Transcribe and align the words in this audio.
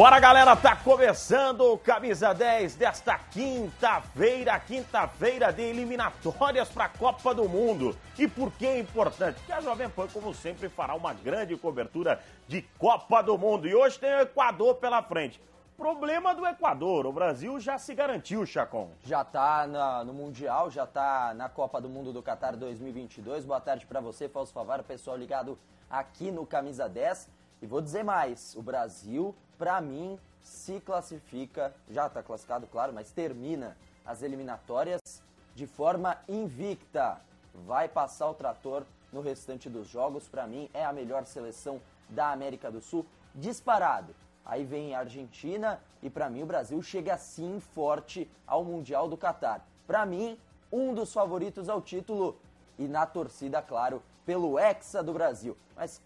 Bora 0.00 0.18
galera, 0.18 0.56
tá 0.56 0.74
começando 0.74 1.60
o 1.60 1.76
Camisa 1.76 2.32
10 2.32 2.74
desta 2.74 3.18
quinta-feira, 3.18 4.58
quinta-feira 4.58 5.52
de 5.52 5.60
eliminatórias 5.60 6.70
para 6.70 6.86
a 6.86 6.88
Copa 6.88 7.34
do 7.34 7.46
Mundo. 7.46 7.94
E 8.18 8.26
por 8.26 8.50
que 8.50 8.66
é 8.66 8.78
importante? 8.78 9.34
Porque 9.34 9.52
a 9.52 9.60
Jovem 9.60 9.90
Pan, 9.90 10.08
como 10.10 10.32
sempre, 10.32 10.70
fará 10.70 10.94
uma 10.94 11.12
grande 11.12 11.54
cobertura 11.54 12.18
de 12.48 12.62
Copa 12.78 13.22
do 13.22 13.36
Mundo. 13.36 13.68
E 13.68 13.74
hoje 13.74 13.98
tem 13.98 14.10
o 14.14 14.20
Equador 14.20 14.76
pela 14.76 15.02
frente. 15.02 15.38
Problema 15.76 16.34
do 16.34 16.46
Equador, 16.46 17.04
o 17.04 17.12
Brasil 17.12 17.60
já 17.60 17.76
se 17.76 17.94
garantiu, 17.94 18.46
Chacon. 18.46 18.88
Já 19.04 19.22
tá 19.22 19.66
na, 19.66 20.02
no 20.02 20.14
Mundial, 20.14 20.70
já 20.70 20.86
tá 20.86 21.34
na 21.34 21.50
Copa 21.50 21.78
do 21.78 21.90
Mundo 21.90 22.10
do 22.10 22.22
Qatar 22.22 22.56
2022. 22.56 23.44
Boa 23.44 23.60
tarde 23.60 23.84
para 23.84 24.00
você, 24.00 24.30
Fausto 24.30 24.54
Favaro, 24.54 24.82
pessoal 24.82 25.14
ligado 25.14 25.58
aqui 25.90 26.30
no 26.30 26.46
Camisa 26.46 26.88
10. 26.88 27.28
E 27.62 27.66
vou 27.66 27.80
dizer 27.80 28.02
mais, 28.02 28.54
o 28.56 28.62
Brasil, 28.62 29.34
para 29.58 29.80
mim, 29.80 30.18
se 30.42 30.80
classifica, 30.80 31.74
já 31.90 32.06
está 32.06 32.22
classificado, 32.22 32.66
claro, 32.66 32.92
mas 32.92 33.10
termina 33.10 33.76
as 34.04 34.22
eliminatórias 34.22 35.22
de 35.54 35.66
forma 35.66 36.16
invicta. 36.28 37.20
Vai 37.66 37.88
passar 37.88 38.30
o 38.30 38.34
trator 38.34 38.84
no 39.12 39.20
restante 39.20 39.68
dos 39.68 39.88
jogos. 39.88 40.28
Para 40.28 40.46
mim, 40.46 40.70
é 40.72 40.84
a 40.84 40.92
melhor 40.92 41.26
seleção 41.26 41.80
da 42.08 42.30
América 42.32 42.70
do 42.70 42.80
Sul, 42.80 43.04
disparado. 43.34 44.14
Aí 44.44 44.64
vem 44.64 44.94
a 44.94 45.00
Argentina 45.00 45.80
e 46.02 46.08
para 46.08 46.30
mim 46.30 46.42
o 46.42 46.46
Brasil 46.46 46.82
chega 46.82 47.14
assim 47.14 47.60
forte 47.60 48.28
ao 48.46 48.64
Mundial 48.64 49.08
do 49.08 49.16
Catar. 49.16 49.64
Para 49.86 50.06
mim, 50.06 50.38
um 50.72 50.94
dos 50.94 51.12
favoritos 51.12 51.68
ao 51.68 51.82
título 51.82 52.36
e 52.78 52.88
na 52.88 53.04
torcida, 53.06 53.60
claro, 53.60 54.02
pelo 54.24 54.58
Hexa 54.58 55.02
do 55.02 55.12
Brasil. 55.12 55.56
Mas 55.76 56.00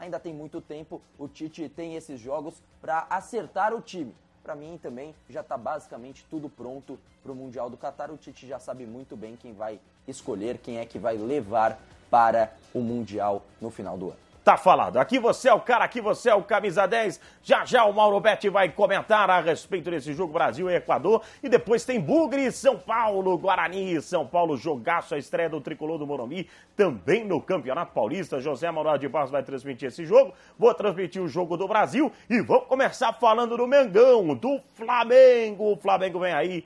ainda 0.00 0.18
tem 0.18 0.32
muito 0.32 0.60
tempo, 0.60 1.00
o 1.18 1.28
Tite 1.28 1.68
tem 1.68 1.94
esses 1.94 2.18
jogos 2.18 2.54
para 2.80 3.06
acertar 3.10 3.74
o 3.74 3.80
time. 3.80 4.14
Para 4.42 4.54
mim 4.54 4.78
também 4.82 5.14
já 5.28 5.42
está 5.42 5.56
basicamente 5.56 6.24
tudo 6.30 6.48
pronto 6.48 6.98
para 7.22 7.30
o 7.30 7.34
Mundial 7.34 7.68
do 7.68 7.76
Catar. 7.76 8.10
O 8.10 8.16
Tite 8.16 8.46
já 8.46 8.58
sabe 8.58 8.86
muito 8.86 9.16
bem 9.16 9.36
quem 9.36 9.52
vai 9.52 9.78
escolher, 10.08 10.58
quem 10.58 10.78
é 10.78 10.86
que 10.86 10.98
vai 10.98 11.16
levar 11.16 11.78
para 12.10 12.52
o 12.74 12.80
Mundial 12.80 13.42
no 13.60 13.70
final 13.70 13.98
do 13.98 14.06
ano. 14.06 14.29
Tá 14.42 14.56
falado. 14.56 14.96
Aqui 14.96 15.18
você 15.18 15.50
é 15.50 15.52
o 15.52 15.60
cara, 15.60 15.84
aqui 15.84 16.00
você 16.00 16.30
é 16.30 16.34
o 16.34 16.42
camisa 16.42 16.86
10. 16.86 17.20
Já 17.42 17.64
já 17.66 17.84
o 17.84 17.92
Mauro 17.92 18.18
Betti 18.20 18.48
vai 18.48 18.70
comentar 18.70 19.28
a 19.28 19.38
respeito 19.38 19.90
desse 19.90 20.14
jogo 20.14 20.32
Brasil 20.32 20.70
e 20.70 20.74
Equador. 20.74 21.22
E 21.42 21.48
depois 21.48 21.84
tem 21.84 22.00
Bugre 22.00 22.46
e 22.46 22.52
São 22.52 22.78
Paulo, 22.78 23.36
Guarani 23.36 24.00
São 24.00 24.26
Paulo, 24.26 24.56
jogaço 24.56 25.14
a 25.14 25.18
estreia 25.18 25.50
do 25.50 25.60
tricolor 25.60 25.98
do 25.98 26.06
Morumbi, 26.06 26.48
também 26.74 27.22
no 27.22 27.38
Campeonato 27.40 27.92
Paulista. 27.92 28.40
José 28.40 28.70
Manuel 28.70 28.96
de 28.96 29.08
Barros 29.08 29.30
vai 29.30 29.42
transmitir 29.42 29.88
esse 29.88 30.06
jogo. 30.06 30.32
Vou 30.58 30.72
transmitir 30.72 31.20
o 31.20 31.28
jogo 31.28 31.58
do 31.58 31.68
Brasil 31.68 32.10
e 32.28 32.40
vamos 32.40 32.64
começar 32.66 33.12
falando 33.12 33.58
do 33.58 33.66
Mengão, 33.66 34.34
do 34.34 34.58
Flamengo. 34.74 35.72
O 35.72 35.76
Flamengo 35.76 36.18
vem 36.18 36.32
aí. 36.32 36.64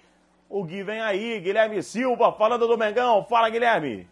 O 0.48 0.62
Gui 0.62 0.84
vem 0.84 1.00
aí, 1.00 1.40
Guilherme 1.40 1.82
Silva 1.82 2.30
falando 2.30 2.68
do 2.68 2.78
Mengão. 2.78 3.26
Fala, 3.28 3.50
Guilherme. 3.50 4.06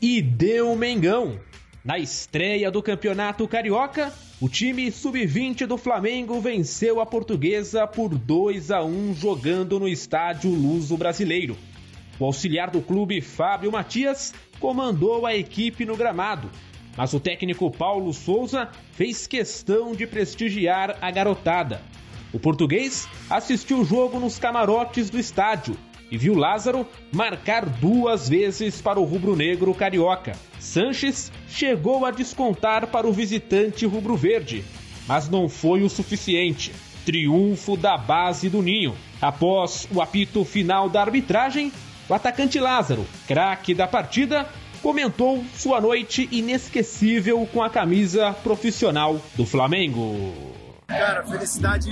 E 0.00 0.22
deu 0.22 0.76
Mengão. 0.76 1.40
Na 1.82 1.98
estreia 1.98 2.70
do 2.70 2.82
Campeonato 2.82 3.48
Carioca, 3.48 4.12
o 4.38 4.50
time 4.50 4.92
sub-20 4.92 5.66
do 5.66 5.78
Flamengo 5.78 6.38
venceu 6.38 7.00
a 7.00 7.06
Portuguesa 7.06 7.86
por 7.86 8.10
2 8.10 8.70
a 8.70 8.84
1 8.84 9.14
jogando 9.14 9.80
no 9.80 9.88
estádio 9.88 10.50
Luso 10.50 10.98
Brasileiro. 10.98 11.56
O 12.18 12.26
auxiliar 12.26 12.70
do 12.70 12.82
clube, 12.82 13.22
Fábio 13.22 13.72
Matias, 13.72 14.34
comandou 14.60 15.24
a 15.24 15.34
equipe 15.34 15.86
no 15.86 15.96
gramado, 15.96 16.50
mas 16.98 17.14
o 17.14 17.20
técnico 17.20 17.70
Paulo 17.70 18.12
Souza 18.12 18.68
fez 18.92 19.26
questão 19.26 19.94
de 19.94 20.06
prestigiar 20.06 20.98
a 21.00 21.10
garotada. 21.10 21.80
O 22.30 22.38
português 22.38 23.08
assistiu 23.30 23.78
o 23.78 23.84
jogo 23.86 24.20
nos 24.20 24.38
camarotes 24.38 25.08
do 25.08 25.18
estádio 25.18 25.74
e 26.10 26.18
viu 26.18 26.34
Lázaro 26.34 26.86
marcar 27.12 27.66
duas 27.66 28.28
vezes 28.28 28.80
para 28.80 28.98
o 28.98 29.04
rubro-negro 29.04 29.74
carioca. 29.74 30.32
Sanches 30.58 31.30
chegou 31.48 32.04
a 32.04 32.10
descontar 32.10 32.86
para 32.88 33.06
o 33.06 33.12
visitante 33.12 33.86
rubro-verde, 33.86 34.64
mas 35.06 35.28
não 35.28 35.48
foi 35.48 35.82
o 35.82 35.88
suficiente. 35.88 36.72
Triunfo 37.04 37.76
da 37.76 37.96
base 37.96 38.48
do 38.48 38.60
Ninho. 38.60 38.94
Após 39.20 39.88
o 39.92 40.00
apito 40.00 40.44
final 40.44 40.88
da 40.88 41.00
arbitragem, 41.00 41.72
o 42.08 42.14
atacante 42.14 42.58
Lázaro, 42.58 43.06
craque 43.26 43.74
da 43.74 43.86
partida, 43.86 44.46
comentou 44.82 45.44
sua 45.54 45.80
noite 45.80 46.28
inesquecível 46.32 47.46
com 47.52 47.62
a 47.62 47.70
camisa 47.70 48.32
profissional 48.32 49.20
do 49.34 49.46
Flamengo. 49.46 50.59
Cara, 50.90 51.22
felicidade 51.22 51.90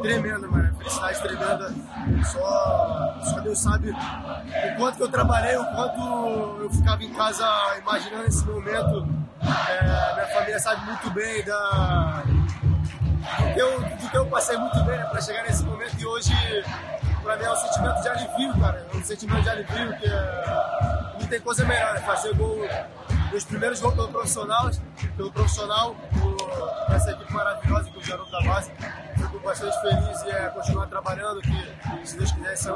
tremenda, 0.00 0.48
mano. 0.48 0.74
Felicidade 0.78 1.22
tremenda. 1.22 1.74
Só, 2.24 3.20
só 3.22 3.40
Deus 3.40 3.58
sabe 3.58 3.90
o 3.90 4.76
quanto 4.76 4.96
que 4.96 5.02
eu 5.02 5.08
trabalhei, 5.10 5.56
o 5.56 5.64
quanto 5.66 6.62
eu 6.62 6.70
ficava 6.70 7.04
em 7.04 7.12
casa 7.12 7.46
imaginando 7.78 8.24
esse 8.24 8.44
momento. 8.46 9.06
É, 9.42 10.14
minha 10.14 10.26
família 10.28 10.58
sabe 10.58 10.86
muito 10.86 11.10
bem 11.10 11.44
da, 11.44 12.22
do, 12.24 13.54
que 13.54 13.60
eu, 13.60 13.80
do 13.80 14.10
que 14.10 14.16
eu 14.16 14.26
passei 14.26 14.56
muito 14.56 14.82
bem 14.84 14.96
né, 14.96 15.04
para 15.04 15.20
chegar 15.20 15.42
nesse 15.42 15.62
momento 15.64 15.94
e 16.00 16.06
hoje, 16.06 16.32
para 17.22 17.36
mim, 17.36 17.44
é 17.44 17.52
um 17.52 17.56
sentimento 17.56 18.02
de 18.02 18.08
alivio, 18.08 18.60
cara. 18.60 18.86
É 18.92 18.96
um 18.96 19.04
sentimento 19.04 19.42
de 19.42 19.50
alivio 19.50 19.98
que 19.98 20.06
é, 20.06 21.16
não 21.20 21.26
tem 21.26 21.40
coisa 21.40 21.64
melhor, 21.66 21.92
né? 21.92 22.00
Fazer 22.00 22.34
gol 22.34 22.66
meus 23.30 23.44
primeiros 23.44 23.80
gols 23.80 23.94
pelo 23.94 24.08
profissional, 24.08 24.70
pelo 25.16 25.32
profissional, 25.32 25.96
por 26.18 26.33
essa 26.88 27.10
equipe 27.12 27.32
maravilhosa 27.32 27.90
que 27.90 27.98
o 27.98 28.00
garoto 28.00 28.30
da 28.30 28.40
base. 28.42 28.70
Fico 29.16 29.38
bastante 29.40 29.80
feliz 29.80 30.22
e 30.22 30.30
é 30.30 30.48
continuar 30.50 30.86
trabalhando, 30.86 31.40
que 31.40 32.08
se 32.08 32.16
Deus 32.16 32.32
quiser, 32.32 32.72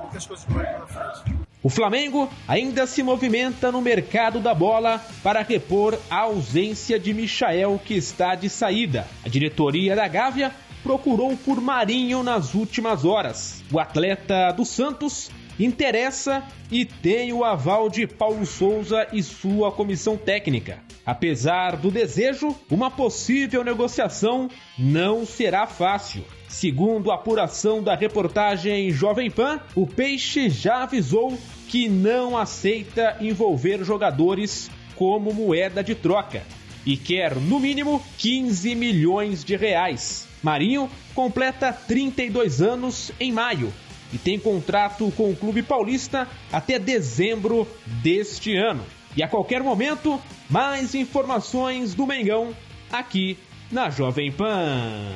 muitas 0.00 0.26
coisas 0.26 0.44
boas 0.46 0.68
pela 0.68 0.86
frente. 0.86 1.48
O 1.60 1.68
Flamengo 1.68 2.30
ainda 2.46 2.86
se 2.86 3.02
movimenta 3.02 3.72
no 3.72 3.80
mercado 3.80 4.38
da 4.38 4.54
bola 4.54 5.02
para 5.24 5.42
repor 5.42 5.98
a 6.08 6.20
ausência 6.20 7.00
de 7.00 7.12
Michael, 7.12 7.80
que 7.84 7.94
está 7.94 8.36
de 8.36 8.48
saída. 8.48 9.06
A 9.24 9.28
diretoria 9.28 9.96
da 9.96 10.06
Gávea 10.06 10.52
procurou 10.84 11.36
por 11.36 11.60
Marinho 11.60 12.22
nas 12.22 12.54
últimas 12.54 13.04
horas. 13.04 13.64
O 13.72 13.80
atleta 13.80 14.52
do 14.52 14.64
Santos 14.64 15.30
interessa 15.58 16.42
e 16.70 16.84
tem 16.84 17.32
o 17.32 17.44
aval 17.44 17.88
de 17.90 18.06
Paulo 18.06 18.46
Souza 18.46 19.06
e 19.12 19.22
sua 19.22 19.72
comissão 19.72 20.16
técnica. 20.16 20.78
Apesar 21.04 21.76
do 21.76 21.90
desejo, 21.90 22.54
uma 22.70 22.90
possível 22.90 23.64
negociação 23.64 24.48
não 24.78 25.24
será 25.24 25.66
fácil. 25.66 26.22
Segundo 26.48 27.10
a 27.10 27.14
apuração 27.14 27.82
da 27.82 27.94
reportagem 27.94 28.90
Jovem 28.90 29.30
Pan, 29.30 29.60
o 29.74 29.86
Peixe 29.86 30.48
já 30.48 30.82
avisou 30.82 31.38
que 31.68 31.88
não 31.88 32.36
aceita 32.36 33.16
envolver 33.20 33.84
jogadores 33.84 34.70
como 34.94 35.32
moeda 35.32 35.82
de 35.82 35.94
troca 35.94 36.42
e 36.84 36.96
quer, 36.96 37.36
no 37.36 37.60
mínimo, 37.60 38.02
15 38.16 38.74
milhões 38.74 39.44
de 39.44 39.56
reais. 39.56 40.26
Marinho 40.42 40.88
completa 41.14 41.72
32 41.72 42.62
anos 42.62 43.12
em 43.20 43.32
maio 43.32 43.72
e 44.12 44.18
tem 44.18 44.38
contrato 44.38 45.12
com 45.16 45.30
o 45.30 45.36
Clube 45.36 45.62
Paulista 45.62 46.28
até 46.52 46.78
dezembro 46.78 47.66
deste 48.02 48.56
ano. 48.56 48.84
E 49.16 49.22
a 49.22 49.28
qualquer 49.28 49.62
momento, 49.62 50.20
mais 50.48 50.94
informações 50.94 51.94
do 51.94 52.06
Mengão 52.06 52.54
aqui 52.90 53.38
na 53.70 53.90
Jovem 53.90 54.30
Pan. 54.30 55.14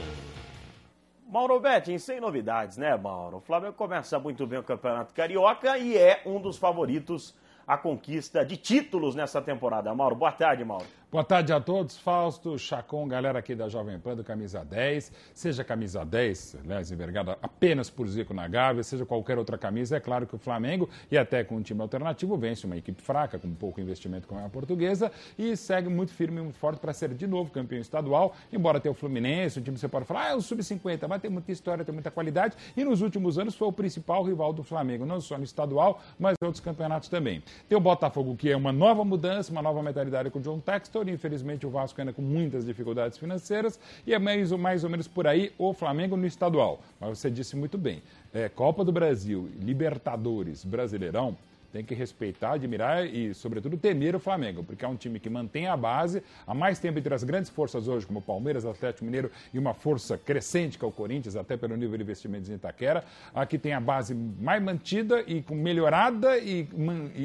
Mauro 1.28 1.58
Betting, 1.61 1.96
sem 1.99 2.20
novidades, 2.20 2.76
né, 2.76 2.94
Mauro? 2.96 3.38
O 3.38 3.40
Flamengo 3.40 3.72
começa 3.72 4.19
muito 4.19 4.46
bem 4.46 4.58
o 4.58 4.62
Campeonato 4.62 5.14
Carioca 5.14 5.78
e 5.78 5.96
é 5.96 6.20
um 6.26 6.38
dos 6.38 6.58
favoritos 6.58 7.34
à 7.66 7.78
conquista 7.78 8.44
de 8.44 8.56
títulos 8.56 9.14
nessa 9.14 9.40
temporada. 9.40 9.94
Mauro, 9.94 10.14
boa 10.14 10.32
tarde, 10.32 10.62
Mauro. 10.62 10.84
Boa 11.12 11.23
tarde 11.23 11.53
a 11.53 11.61
todos, 11.61 11.99
Fausto, 11.99 12.59
Chacon, 12.59 13.06
galera 13.06 13.38
aqui 13.38 13.55
da 13.55 13.69
Jovem 13.69 13.99
Pan 13.99 14.17
do 14.17 14.25
Camisa 14.25 14.64
10. 14.64 15.12
Seja 15.35 15.62
camisa 15.62 16.06
10, 16.06 16.61
aliás, 16.64 16.91
envergada 16.91 17.37
apenas 17.43 17.91
por 17.91 18.09
Zico 18.09 18.32
na 18.32 18.49
Gávea, 18.49 18.82
seja 18.82 19.05
qualquer 19.05 19.37
outra 19.37 19.59
camisa, 19.59 19.99
é 19.99 20.00
claro 20.00 20.26
que 20.26 20.35
o 20.35 20.38
Flamengo, 20.38 20.88
e 21.11 21.19
até 21.19 21.44
com 21.44 21.56
um 21.56 21.61
time 21.61 21.82
alternativo, 21.82 22.35
vence 22.38 22.64
uma 22.64 22.79
equipe 22.79 23.03
fraca, 23.03 23.38
com 23.38 23.53
pouco 23.53 23.79
investimento 23.79 24.26
como 24.26 24.41
é 24.41 24.47
a 24.47 24.49
portuguesa, 24.49 25.12
e 25.38 25.55
segue 25.55 25.91
muito 25.91 26.14
firme 26.14 26.41
e 26.41 26.44
muito 26.44 26.59
forte 26.59 26.81
para 26.81 26.94
ser 26.94 27.12
de 27.12 27.26
novo 27.26 27.50
campeão 27.50 27.79
estadual, 27.79 28.35
embora 28.50 28.81
tenha 28.81 28.93
o 28.93 28.94
Fluminense, 28.94 29.61
um 29.61 29.62
time 29.62 29.75
que 29.75 29.81
você 29.82 29.88
pode 29.88 30.06
falar, 30.06 30.29
ah, 30.29 30.31
é 30.31 30.35
o 30.35 30.41
Sub-50, 30.41 31.06
mas 31.06 31.20
tem 31.20 31.31
muita 31.31 31.53
história, 31.53 31.85
tem 31.85 31.93
muita 31.93 32.11
qualidade, 32.11 32.56
e 32.75 32.82
nos 32.82 33.03
últimos 33.03 33.38
anos 33.38 33.55
foi 33.55 33.69
o 33.69 33.73
principal 33.73 34.25
rival 34.25 34.55
do 34.55 34.62
Flamengo, 34.62 35.05
não 35.05 35.20
só 35.20 35.37
no 35.37 35.44
estadual, 35.44 36.00
mas 36.19 36.37
em 36.43 36.47
outros 36.47 36.64
campeonatos 36.64 37.11
também. 37.11 37.43
Tem 37.69 37.76
o 37.76 37.81
Botafogo, 37.82 38.35
que 38.35 38.50
é 38.50 38.56
uma 38.56 38.73
nova 38.73 39.05
mudança, 39.05 39.53
uma 39.53 39.61
nova 39.61 39.82
mentalidade 39.82 40.31
com 40.31 40.38
o 40.38 40.43
John 40.43 40.59
Textor, 40.59 41.01
anterior. 41.02 41.08
Infelizmente, 41.08 41.66
o 41.66 41.70
Vasco 41.70 42.00
ainda 42.00 42.12
com 42.12 42.22
muitas 42.22 42.64
dificuldades 42.64 43.19
financeiras. 43.19 43.78
E 44.06 44.14
é 44.14 44.19
mais, 44.19 44.50
mais 44.52 44.84
ou 44.84 44.90
menos 44.90 45.06
por 45.08 45.26
aí 45.26 45.52
o 45.58 45.72
Flamengo 45.72 46.16
no 46.16 46.26
estadual. 46.26 46.81
Mas 47.00 47.19
você 47.19 47.31
disse 47.31 47.56
muito 47.56 47.76
bem: 47.76 48.02
é, 48.32 48.49
Copa 48.49 48.84
do 48.84 48.93
Brasil, 48.93 49.49
Libertadores, 49.60 50.64
Brasileirão 50.64 51.37
tem 51.72 51.84
que 51.84 51.94
respeitar, 51.94 52.52
admirar 52.52 53.06
e, 53.06 53.32
sobretudo, 53.34 53.76
temer 53.76 54.14
o 54.14 54.20
Flamengo, 54.20 54.62
porque 54.62 54.84
é 54.84 54.88
um 54.88 54.94
time 54.94 55.19
que 55.19 55.30
mantém 55.30 55.66
a 55.66 55.76
base 55.76 56.22
há 56.46 56.52
mais 56.52 56.78
tempo 56.78 56.98
entre 56.98 57.14
as 57.14 57.24
grandes 57.24 57.50
forças 57.50 57.88
hoje, 57.88 58.06
como 58.06 58.20
Palmeiras, 58.20 58.66
Atlético 58.66 59.04
Mineiro 59.04 59.30
e 59.52 59.58
uma 59.58 59.72
força 59.72 60.19
crescente 60.19 60.78
que 60.78 60.84
é 60.84 60.88
o 60.88 60.92
Corinthians, 60.92 61.34
até 61.34 61.56
pelo 61.56 61.76
nível 61.76 61.96
de 61.96 62.04
investimentos 62.04 62.50
em 62.50 62.54
Itaquera. 62.54 63.04
Aqui 63.34 63.58
tem 63.58 63.72
a 63.72 63.80
base 63.80 64.14
mais 64.14 64.62
mantida 64.62 65.24
e 65.26 65.42
com 65.42 65.54
melhorada 65.54 66.36
e, 66.38 66.69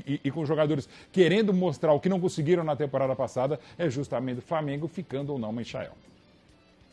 e, 0.07 0.21
e 0.23 0.31
com 0.31 0.45
jogadores 0.45 0.88
querendo 1.11 1.53
mostrar 1.53 1.91
o 1.91 2.00
que 2.00 2.07
não 2.07 2.19
conseguiram 2.19 2.63
na 2.63 2.75
temporada 2.75 3.15
passada, 3.15 3.59
é 3.77 3.89
justamente 3.89 4.39
o 4.39 4.41
Flamengo 4.41 4.88
ficando 4.88 5.33
ou 5.33 5.39
não 5.39 5.51
Michael. 5.51 5.91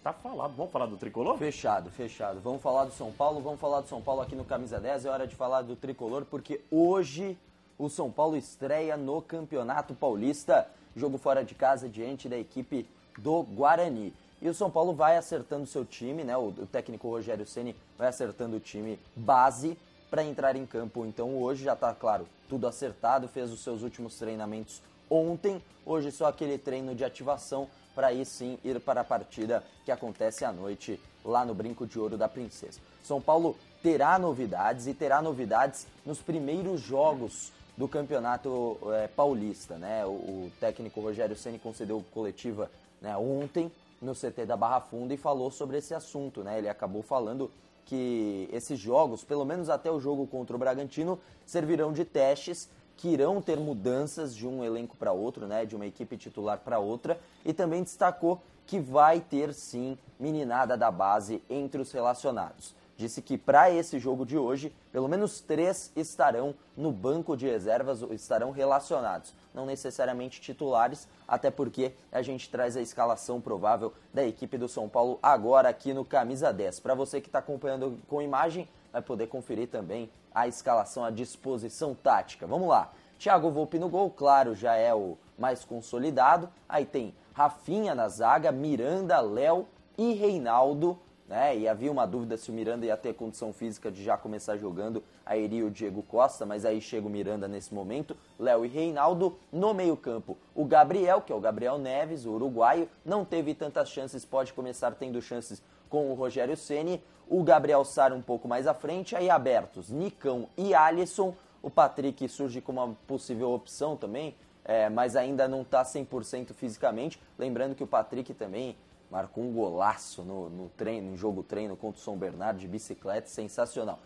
Tá 0.05 0.13
falado. 0.13 0.53
Vamos 0.55 0.71
falar 0.71 0.85
do 0.85 0.99
tricolor? 0.99 1.39
Fechado, 1.39 1.91
fechado. 1.91 2.39
Vamos 2.39 2.61
falar 2.61 2.85
do 2.85 2.93
São 2.93 3.11
Paulo, 3.11 3.41
vamos 3.41 3.59
falar 3.59 3.81
do 3.81 3.89
São 3.89 4.03
Paulo 4.03 4.21
aqui 4.21 4.37
no 4.37 4.45
Camisa 4.45 4.79
10. 4.79 5.07
É 5.07 5.09
hora 5.09 5.27
de 5.27 5.35
falar 5.35 5.63
do 5.63 5.75
tricolor, 5.75 6.27
porque 6.27 6.61
hoje 6.71 7.39
o 7.79 7.89
São 7.89 8.11
Paulo 8.11 8.37
estreia 8.37 8.99
no 8.99 9.23
Campeonato 9.23 9.95
Paulista. 9.95 10.69
Jogo 10.95 11.17
fora 11.17 11.43
de 11.43 11.55
casa 11.55 11.89
diante 11.89 12.29
da 12.29 12.37
equipe 12.37 12.87
do 13.17 13.45
Guarani. 13.45 14.13
E 14.43 14.49
o 14.51 14.53
São 14.53 14.71
Paulo 14.71 14.93
vai 14.93 15.17
acertando 15.17 15.67
seu 15.67 15.87
time, 15.87 16.23
né? 16.23 16.37
O, 16.37 16.49
o 16.49 16.67
técnico 16.67 17.09
Rogério 17.09 17.47
Ceni 17.47 17.75
vai 17.97 18.09
acertando 18.09 18.57
o 18.57 18.61
time 18.61 19.01
base 19.17 19.75
para 20.11 20.23
entrar 20.23 20.55
em 20.55 20.67
campo. 20.67 21.07
Então 21.07 21.35
hoje 21.39 21.65
já 21.65 21.73
está 21.73 21.95
claro, 21.95 22.29
tudo 22.47 22.67
acertado, 22.67 23.27
fez 23.27 23.51
os 23.51 23.65
seus 23.65 23.81
últimos 23.81 24.19
treinamentos 24.19 24.83
ontem. 25.15 25.63
Hoje 25.87 26.11
só 26.11 26.27
aquele 26.27 26.59
treino 26.59 26.95
de 26.95 27.05
ativação 27.05 27.69
para 27.95 28.09
aí 28.09 28.25
sim 28.25 28.59
ir 28.65 28.81
para 28.81 29.03
a 29.03 29.05
partida 29.05 29.63
que 29.85 29.93
acontece 29.93 30.45
à 30.45 30.53
noite 30.53 31.01
lá 31.25 31.45
no 31.45 31.55
Brinco 31.55 31.87
de 31.87 31.99
Ouro 31.99 32.19
da 32.19 32.29
Princesa. 32.29 32.81
São 33.03 33.21
Paulo 33.21 33.57
terá 33.83 34.19
novidades 34.19 34.87
e 34.87 34.95
terá 34.95 35.23
novidades 35.23 35.87
nos 36.05 36.19
primeiros 36.21 36.81
jogos 36.81 37.53
do 37.77 37.87
Campeonato 37.87 38.79
é, 38.95 39.09
Paulista. 39.09 39.77
Né? 39.77 40.05
O, 40.05 40.11
o, 40.11 40.53
técnico 40.59 41.01
Rogério 41.01 41.37
Ceni 41.37 41.59
concedeu 41.59 42.05
coletiva 42.13 42.71
né, 43.01 43.17
ontem 43.17 43.71
no 44.01 44.15
CT 44.15 44.47
da 44.47 44.57
Barra 44.57 44.81
Funda 44.81 45.15
e 45.15 45.17
falou 45.17 45.51
sobre 45.51 45.79
esse 45.79 45.95
assunto. 45.95 46.43
Né? 46.43 46.59
Ele 46.59 46.69
acabou 46.69 47.03
falando 47.03 47.51
que 47.85 48.49
esses 48.53 48.79
jogos, 48.79 49.23
pelo 49.23 49.45
menos 49.45 49.69
até 49.69 49.91
o 49.91 50.01
jogo 50.01 50.27
contra 50.27 50.57
o 50.57 50.59
Bragantino, 50.59 51.19
servirão 51.45 51.93
de 51.93 52.05
testes 52.05 52.69
que 52.97 53.09
irão 53.09 53.41
ter 53.41 53.59
mudanças 53.59 54.35
de 54.35 54.47
um 54.47 54.65
elenco 54.65 54.97
para 54.97 55.13
outro, 55.13 55.47
né, 55.47 55.65
de 55.65 55.75
uma 55.75 55.87
equipe 55.87 56.17
titular 56.17 56.59
para 56.59 56.79
outra, 56.79 57.19
e 57.45 57.53
também 57.53 57.83
destacou 57.83 58.41
que 58.67 58.79
vai 58.79 59.21
ter 59.21 59.53
sim 59.53 59.99
meninada 60.19 60.77
da 60.77 60.91
base 60.91 61.43
entre 61.51 61.81
os 61.81 61.93
relacionados. 61.93 62.75
Disse 62.97 63.21
que 63.21 63.37
para 63.37 63.71
esse 63.71 63.99
jogo 63.99 64.25
de 64.25 64.39
hoje, 64.39 64.75
pelo 64.93 65.09
menos 65.09 65.41
três 65.41 65.91
estarão 65.97 66.55
no 66.77 66.93
banco 66.93 67.37
de 67.37 67.47
reservas, 67.47 68.03
estarão 68.13 68.53
relacionados, 68.53 69.35
não 69.53 69.67
necessariamente 69.67 70.41
titulares, 70.41 71.09
até 71.27 71.51
porque 71.51 71.93
a 72.13 72.23
gente 72.23 72.49
traz 72.49 72.77
a 72.77 72.81
escalação 72.81 73.41
provável 73.41 73.93
da 74.13 74.25
equipe 74.25 74.57
do 74.57 74.69
São 74.69 74.89
Paulo 74.89 75.19
agora 75.21 75.69
aqui 75.69 75.93
no 75.93 76.05
Camisa 76.05 76.53
10. 76.53 76.79
Para 76.81 76.95
você 76.95 77.21
que 77.21 77.29
está 77.29 77.41
acompanhando 77.41 77.99
com 78.09 78.23
imagem, 78.23 78.69
vai 78.93 79.03
poder 79.03 79.27
conferir 79.27 79.69
também 79.69 80.09
a 80.33 80.47
escalação, 80.47 81.05
a 81.05 81.11
disposição 81.11 81.95
tática. 81.95 82.47
Vamos 82.47 82.69
lá. 82.69 82.93
Thiago 83.19 83.51
Volpe 83.51 83.79
no 83.79 83.89
gol, 83.89 84.11
claro, 84.11 84.55
já 84.55 84.77
é 84.77 84.95
o 84.95 85.17
mais 85.37 85.65
consolidado. 85.65 86.49
Aí 86.69 86.85
tem 86.85 87.15
Rafinha 87.33 87.95
na 87.95 88.09
zaga, 88.09 88.53
Miranda, 88.53 89.21
Léo 89.21 89.67
e 89.99 90.13
Reinaldo. 90.13 90.99
Né? 91.29 91.57
E 91.59 91.69
havia 91.69 91.91
uma 91.91 92.07
dúvida 92.07 92.37
se 92.37 92.51
o 92.51 92.53
Miranda 92.53 92.85
ia 92.85 92.97
ter 92.97 93.15
condição 93.15 93.53
física 93.53 93.91
de 93.91 94.05
já 94.05 94.17
começar 94.17 94.57
jogando, 94.57 95.03
aí 95.25 95.45
iria 95.45 95.65
o 95.65 95.71
Diego 95.71 96.03
Costa, 96.03 96.45
mas 96.45 96.65
aí 96.65 96.81
chega 96.81 97.07
o 97.07 97.11
Miranda 97.11 97.49
nesse 97.49 97.73
momento, 97.73 98.17
Léo 98.39 98.65
e 98.65 98.69
Reinaldo 98.69 99.37
no 99.51 99.73
meio-campo. 99.73 100.37
O 100.55 100.65
Gabriel, 100.65 101.23
que 101.23 101.33
é 101.33 101.35
o 101.35 101.41
Gabriel 101.41 101.79
Neves, 101.79 102.27
o 102.27 102.33
uruguaio, 102.33 102.89
não 103.05 103.25
teve 103.25 103.55
tantas 103.55 103.89
chances, 103.89 104.25
pode 104.25 104.53
começar 104.53 104.93
tendo 104.93 105.21
chances 105.23 105.63
com 105.89 106.11
o 106.11 106.15
Rogério 106.15 106.57
Ceni 106.57 107.03
o 107.29 107.43
Gabriel 107.43 107.85
Sara 107.85 108.15
um 108.15 108.23
pouco 108.23 108.47
mais 108.47 108.67
à 108.67 108.75
frente, 108.75 109.17
aí 109.17 109.31
abertos 109.31 109.91
Nicão 109.91 110.49
e 110.57 110.75
Alisson. 110.75 111.35
O 111.63 111.71
Patrick 111.71 112.29
surge 112.29 112.61
como 112.61 112.83
uma 112.83 112.95
possível 113.07 113.51
opção 113.51 113.97
também, 113.97 114.35
é, 114.65 114.91
mas 114.91 115.17
ainda 115.17 115.49
não 115.49 115.63
está 115.63 115.83
100% 115.83 116.53
fisicamente. 116.53 117.21
Lembrando 117.39 117.75
que 117.75 117.83
o 117.83 117.87
Patrick 117.87 118.35
também 118.35 118.77
marcou 119.15 119.45
um 119.45 119.53
golaço 119.53 120.25
no, 120.25 120.51
no 120.51 120.69
treino, 120.71 121.13
no 121.13 121.17
jogo 121.17 121.45
treino 121.45 121.77
contra 121.77 122.01
o 122.01 122.03
São 122.03 122.17
Bernardo 122.17 122.59
de 122.59 122.67
bicicleta, 122.67 123.29
sensacional. 123.29 124.01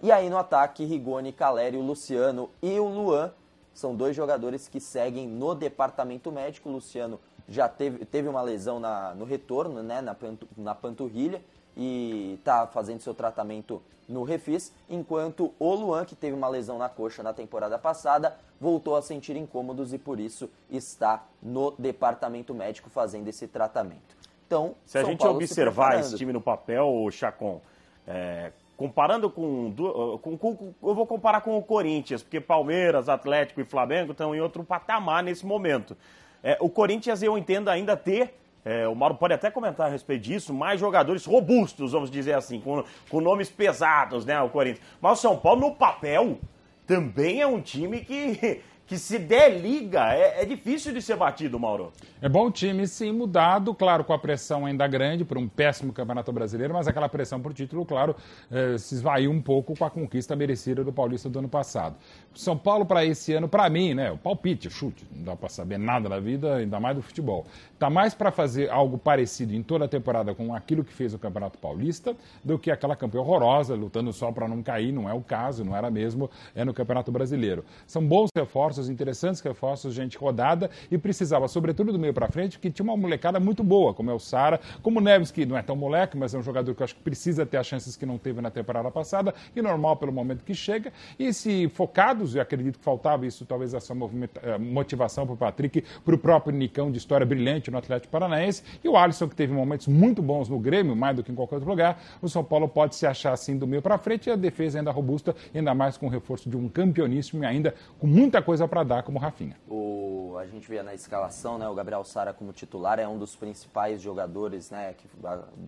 E 0.00 0.12
aí 0.12 0.30
no 0.30 0.38
ataque, 0.38 0.84
Rigoni, 0.84 1.32
Calério, 1.32 1.80
Luciano 1.80 2.48
e 2.62 2.78
o 2.78 2.86
Luan 2.86 3.32
são 3.74 3.92
dois 3.96 4.14
jogadores 4.14 4.68
que 4.68 4.78
seguem 4.78 5.26
no 5.26 5.52
departamento 5.52 6.30
médico. 6.30 6.68
O 6.68 6.72
Luciano 6.72 7.18
já 7.48 7.68
teve, 7.68 8.04
teve 8.04 8.28
uma 8.28 8.40
lesão 8.40 8.78
na, 8.78 9.12
no 9.16 9.24
retorno, 9.24 9.82
né, 9.82 10.00
na, 10.00 10.14
na 10.56 10.74
panturrilha, 10.76 11.42
e 11.76 12.36
está 12.38 12.64
fazendo 12.68 13.00
seu 13.00 13.14
tratamento 13.14 13.82
no 14.08 14.22
Refis, 14.22 14.72
enquanto 14.88 15.52
o 15.58 15.74
Luan, 15.74 16.04
que 16.04 16.14
teve 16.14 16.36
uma 16.36 16.48
lesão 16.48 16.78
na 16.78 16.88
coxa 16.88 17.22
na 17.22 17.32
temporada 17.32 17.78
passada, 17.78 18.36
voltou 18.60 18.94
a 18.94 19.02
sentir 19.02 19.36
incômodos 19.36 19.92
e 19.92 19.98
por 19.98 20.20
isso 20.20 20.48
está 20.70 21.24
no 21.42 21.72
departamento 21.72 22.54
médico 22.54 22.90
fazendo 22.90 23.26
esse 23.26 23.48
tratamento. 23.48 24.21
Então, 24.52 24.74
se 24.84 24.98
a 24.98 25.02
gente 25.02 25.20
Paulo 25.20 25.36
observar 25.36 25.98
esse 25.98 26.14
time 26.14 26.30
no 26.30 26.40
papel, 26.40 27.08
Chacon, 27.10 27.62
é, 28.06 28.52
comparando 28.76 29.30
com, 29.30 29.72
com, 30.20 30.36
com, 30.36 30.74
Eu 30.82 30.94
vou 30.94 31.06
comparar 31.06 31.40
com 31.40 31.56
o 31.56 31.62
Corinthians, 31.62 32.22
porque 32.22 32.38
Palmeiras, 32.38 33.08
Atlético 33.08 33.62
e 33.62 33.64
Flamengo 33.64 34.12
estão 34.12 34.34
em 34.34 34.40
outro 34.40 34.62
patamar 34.62 35.22
nesse 35.22 35.46
momento. 35.46 35.96
É, 36.42 36.58
o 36.60 36.68
Corinthians, 36.68 37.22
eu 37.22 37.38
entendo, 37.38 37.70
ainda 37.70 37.96
ter 37.96 38.34
é, 38.64 38.86
o 38.86 38.94
Mauro 38.94 39.16
pode 39.16 39.34
até 39.34 39.50
comentar 39.50 39.88
a 39.88 39.90
respeito 39.90 40.22
disso, 40.22 40.54
mais 40.54 40.78
jogadores 40.78 41.24
robustos, 41.24 41.92
vamos 41.92 42.10
dizer 42.10 42.34
assim, 42.34 42.60
com, 42.60 42.84
com 43.08 43.20
nomes 43.20 43.50
pesados, 43.50 44.24
né, 44.24 44.40
o 44.40 44.50
Corinthians. 44.50 44.84
Mas 45.00 45.18
o 45.18 45.22
São 45.22 45.36
Paulo, 45.36 45.62
no 45.62 45.74
papel, 45.74 46.38
também 46.86 47.40
é 47.40 47.46
um 47.46 47.60
time 47.60 48.00
que, 48.04 48.60
que 48.86 48.98
se 48.98 49.18
der 49.18 49.60
liga, 49.60 50.12
é, 50.12 50.42
é 50.42 50.44
difícil 50.44 50.92
de 50.92 51.00
ser 51.00 51.16
batido, 51.16 51.58
Mauro. 51.58 51.92
É 52.20 52.28
bom 52.28 52.46
o 52.46 52.50
time, 52.50 52.86
sim, 52.86 53.12
mudado, 53.12 53.74
claro, 53.74 54.04
com 54.04 54.12
a 54.12 54.18
pressão 54.18 54.66
ainda 54.66 54.86
grande 54.86 55.24
por 55.24 55.38
um 55.38 55.48
péssimo 55.48 55.92
Campeonato 55.92 56.32
Brasileiro, 56.32 56.74
mas 56.74 56.86
aquela 56.86 57.08
pressão 57.08 57.40
por 57.40 57.52
título, 57.52 57.84
claro, 57.84 58.14
eh, 58.50 58.76
se 58.78 58.94
esvaiu 58.94 59.30
um 59.30 59.40
pouco 59.40 59.76
com 59.76 59.84
a 59.84 59.90
conquista 59.90 60.36
merecida 60.36 60.84
do 60.84 60.92
Paulista 60.92 61.28
do 61.28 61.38
ano 61.38 61.48
passado. 61.48 61.96
São 62.34 62.56
Paulo 62.56 62.86
para 62.86 63.04
esse 63.04 63.32
ano, 63.32 63.48
para 63.48 63.68
mim, 63.68 63.94
né, 63.94 64.10
o 64.10 64.18
palpite, 64.18 64.70
chute, 64.70 65.06
não 65.14 65.24
dá 65.24 65.36
para 65.36 65.48
saber 65.48 65.78
nada 65.78 66.08
da 66.08 66.20
vida, 66.20 66.56
ainda 66.56 66.78
mais 66.78 66.96
do 66.96 67.02
futebol. 67.02 67.44
Tá 67.78 67.90
mais 67.90 68.14
para 68.14 68.30
fazer 68.30 68.70
algo 68.70 68.96
parecido 68.98 69.54
em 69.54 69.62
toda 69.62 69.86
a 69.86 69.88
temporada 69.88 70.34
com 70.34 70.54
aquilo 70.54 70.84
que 70.84 70.92
fez 70.92 71.12
o 71.12 71.18
Campeonato 71.18 71.58
Paulista 71.58 72.14
do 72.44 72.58
que 72.58 72.70
aquela 72.70 72.94
campanha 72.94 73.22
horrorosa, 73.22 73.74
lutando 73.74 74.12
só 74.12 74.30
para 74.30 74.46
não 74.46 74.62
cair, 74.62 74.92
não 74.92 75.08
é 75.08 75.12
o 75.12 75.20
caso, 75.20 75.64
não 75.64 75.76
era 75.76 75.90
mesmo, 75.90 76.30
é 76.54 76.64
no 76.64 76.72
Campeonato 76.72 77.10
Brasileiro. 77.10 77.64
São 77.86 78.06
bons 78.06 78.30
reforços, 78.36 78.71
interessantes 78.78 79.40
reforços, 79.40 79.94
gente 79.94 80.16
rodada 80.16 80.70
e 80.90 80.98
precisava, 80.98 81.48
sobretudo 81.48 81.92
do 81.92 81.98
meio 81.98 82.14
para 82.14 82.28
frente, 82.28 82.58
que 82.58 82.70
tinha 82.70 82.84
uma 82.84 82.96
molecada 82.96 83.38
muito 83.40 83.62
boa, 83.62 83.94
como 83.94 84.10
é 84.10 84.14
o 84.14 84.18
Sara, 84.18 84.60
como 84.82 84.98
o 84.98 85.02
Neves, 85.02 85.30
que 85.30 85.44
não 85.46 85.56
é 85.56 85.62
tão 85.62 85.76
moleque, 85.76 86.16
mas 86.16 86.34
é 86.34 86.38
um 86.38 86.42
jogador 86.42 86.74
que 86.74 86.82
eu 86.82 86.84
acho 86.84 86.94
que 86.94 87.02
precisa 87.02 87.44
ter 87.44 87.56
as 87.56 87.66
chances 87.66 87.96
que 87.96 88.06
não 88.06 88.18
teve 88.18 88.40
na 88.40 88.50
temporada 88.50 88.90
passada, 88.90 89.34
e 89.54 89.62
normal 89.62 89.96
pelo 89.96 90.12
momento 90.12 90.44
que 90.44 90.54
chega. 90.54 90.92
E 91.18 91.32
se 91.32 91.68
focados, 91.68 92.34
e 92.34 92.40
acredito 92.40 92.78
que 92.78 92.84
faltava 92.84 93.26
isso, 93.26 93.44
talvez 93.44 93.74
essa 93.74 93.92
eh, 93.94 94.58
motivação 94.58 95.26
para 95.26 95.34
o 95.34 95.36
Patrick, 95.36 95.84
para 96.04 96.14
o 96.14 96.18
próprio 96.18 96.56
Nicão, 96.56 96.90
de 96.90 96.98
história 96.98 97.26
brilhante 97.26 97.70
no 97.70 97.78
Atlético 97.78 98.10
Paranaense, 98.10 98.62
e 98.82 98.88
o 98.88 98.96
Alisson, 98.96 99.28
que 99.28 99.36
teve 99.36 99.52
momentos 99.52 99.86
muito 99.86 100.22
bons 100.22 100.48
no 100.48 100.58
Grêmio, 100.58 100.94
mais 100.94 101.16
do 101.16 101.22
que 101.22 101.32
em 101.32 101.34
qualquer 101.34 101.56
outro 101.56 101.70
lugar, 101.70 102.00
o 102.20 102.28
São 102.28 102.44
Paulo 102.44 102.68
pode 102.68 102.94
se 102.94 103.06
achar 103.06 103.32
assim 103.32 103.56
do 103.56 103.66
meio 103.66 103.82
para 103.82 103.98
frente, 103.98 104.28
e 104.28 104.32
a 104.32 104.36
defesa 104.36 104.78
ainda 104.78 104.90
robusta, 104.90 105.34
ainda 105.54 105.74
mais 105.74 105.96
com 105.96 106.06
o 106.06 106.08
reforço 106.08 106.48
de 106.48 106.56
um 106.56 106.68
campeoníssimo 106.68 107.42
e 107.42 107.46
ainda 107.46 107.74
com 107.98 108.06
muita 108.06 108.42
coisa 108.42 108.61
para 108.68 108.82
dar, 108.82 109.02
como 109.02 109.18
Rafinha. 109.18 109.56
O, 109.68 110.36
a 110.38 110.46
gente 110.46 110.68
vê 110.68 110.82
na 110.82 110.94
escalação, 110.94 111.58
né, 111.58 111.68
o 111.68 111.74
Gabriel 111.74 112.04
Sara 112.04 112.32
como 112.32 112.52
titular, 112.52 112.98
é 112.98 113.06
um 113.06 113.18
dos 113.18 113.36
principais 113.36 114.00
jogadores 114.00 114.70
né, 114.70 114.94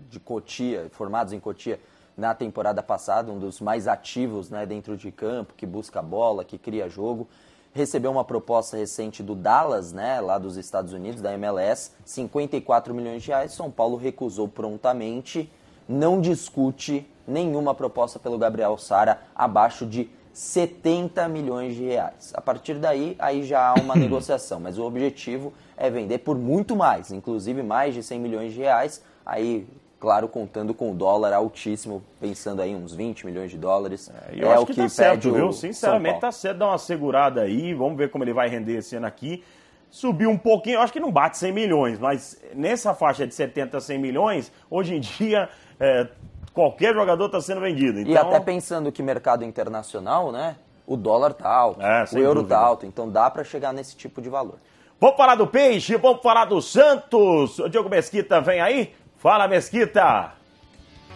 de 0.09 0.19
Cotia, 0.21 0.89
formados 0.93 1.33
em 1.33 1.41
Cotia 1.41 1.81
na 2.17 2.35
temporada 2.35 2.83
passada, 2.83 3.31
um 3.33 3.39
dos 3.39 3.61
mais 3.61 3.89
ativos 3.89 4.51
né, 4.51 4.65
dentro 4.65 4.97
de 4.97 5.11
campo, 5.11 5.55
que 5.57 5.67
busca 5.67 6.01
bola, 6.01 6.45
que 6.45 6.57
cria 6.59 6.89
jogo. 6.89 7.29
Recebeu 7.73 8.13
uma 8.13 8.25
proposta 8.25 8.77
recente 8.77 9.23
do 9.23 9.35
Dallas, 9.35 9.93
né, 9.93 10.21
lá 10.21 10.39
dos 10.39 10.57
Estados 10.57 10.93
Unidos, 10.93 11.21
da 11.21 11.33
MLS, 11.35 11.91
54 12.05 12.95
milhões 12.95 13.23
de 13.23 13.29
reais. 13.29 13.53
São 13.53 13.71
Paulo 13.71 13.97
recusou 13.97 14.47
prontamente, 14.47 15.51
não 15.89 16.21
discute 16.21 17.07
nenhuma 17.27 17.75
proposta 17.75 18.19
pelo 18.19 18.39
Gabriel 18.39 18.79
Sara 18.79 19.23
abaixo 19.35 19.87
de 19.87 20.09
70 20.35 21.29
milhões 21.29 21.77
de 21.77 21.85
reais. 21.85 22.33
A 22.35 22.41
partir 22.41 22.75
daí, 22.75 23.15
aí 23.21 23.45
já 23.45 23.69
há 23.69 23.75
uma 23.75 23.95
negociação, 23.97 24.59
mas 24.59 24.77
o 24.77 24.85
objetivo 24.85 25.53
é 25.77 25.89
vender 25.89 26.19
por 26.19 26.37
muito 26.37 26.75
mais, 26.75 27.13
inclusive 27.13 27.63
mais 27.63 27.95
de 27.95 28.03
100 28.03 28.19
milhões 28.19 28.53
de 28.53 28.59
reais, 28.59 29.01
aí 29.25 29.65
claro, 30.01 30.29
contando 30.29 30.75
com 30.75 30.91
o 30.91 30.95
dólar 30.95 31.33
altíssimo, 31.33 32.03
pensando 32.21 32.61
aí 32.61 32.75
uns 32.75 32.95
20 32.95 33.25
milhões 33.25 33.51
de 33.51 33.57
dólares. 33.57 34.11
É, 34.29 34.35
eu 34.35 34.51
é 34.51 34.53
acho 34.53 34.65
o 34.65 34.67
que, 34.67 34.75
que 34.75 34.81
tá 34.81 34.89
certo, 34.89 35.33
viu? 35.33 35.51
Sinceramente, 35.51 36.21
tá 36.21 36.31
certo 36.31 36.59
dar 36.59 36.67
uma 36.67 36.79
segurada 36.79 37.41
aí, 37.41 37.73
vamos 37.73 37.97
ver 37.97 38.11
como 38.11 38.23
ele 38.23 38.35
vai 38.35 38.49
render 38.49 38.79
esse 38.79 38.97
ano 38.97 39.07
aqui. 39.07 39.43
Subiu 39.89 40.29
um 40.29 40.37
pouquinho, 40.37 40.75
eu 40.75 40.81
acho 40.83 40.93
que 40.93 41.01
não 41.01 41.11
bate 41.11 41.39
100 41.39 41.53
milhões, 41.53 41.99
mas 41.99 42.39
nessa 42.55 42.93
faixa 42.93 43.27
de 43.27 43.33
70 43.33 43.79
a 43.79 43.81
100 43.81 43.99
milhões, 43.99 44.53
hoje 44.69 44.97
em 44.97 45.01
dia, 45.01 45.49
é, 45.81 46.09
qualquer 46.55 46.95
jogador 46.95 47.27
está 47.27 47.41
sendo 47.41 47.61
vendido. 47.61 48.01
Então... 48.01 48.13
E 48.13 48.17
até 48.17 48.41
pensando 48.41 48.91
que 48.91 49.03
mercado 49.03 49.45
internacional, 49.45 50.33
né? 50.33 50.57
O 50.87 50.97
dólar 50.97 51.35
tá 51.35 51.49
alto, 51.49 51.83
é, 51.83 52.05
o 52.13 52.19
euro 52.19 52.41
dúvida. 52.41 52.55
tá 52.55 52.61
alto, 52.61 52.87
então 52.87 53.11
dá 53.11 53.31
para 53.31 53.43
chegar 53.43 53.73
nesse 53.73 53.97
tipo 53.97 54.23
de 54.23 54.29
valor. 54.29 54.57
Vamos 55.01 55.17
falar 55.17 55.35
do 55.35 55.47
Peixe, 55.47 55.97
vamos 55.97 56.23
falar 56.23 56.45
do 56.45 56.63
Santos. 56.63 57.59
O 57.59 57.69
Diogo 57.69 57.89
Mesquita 57.89 58.41
vem 58.41 58.61
aí? 58.61 58.95
Fala, 59.17 59.49
Mesquita! 59.49 60.33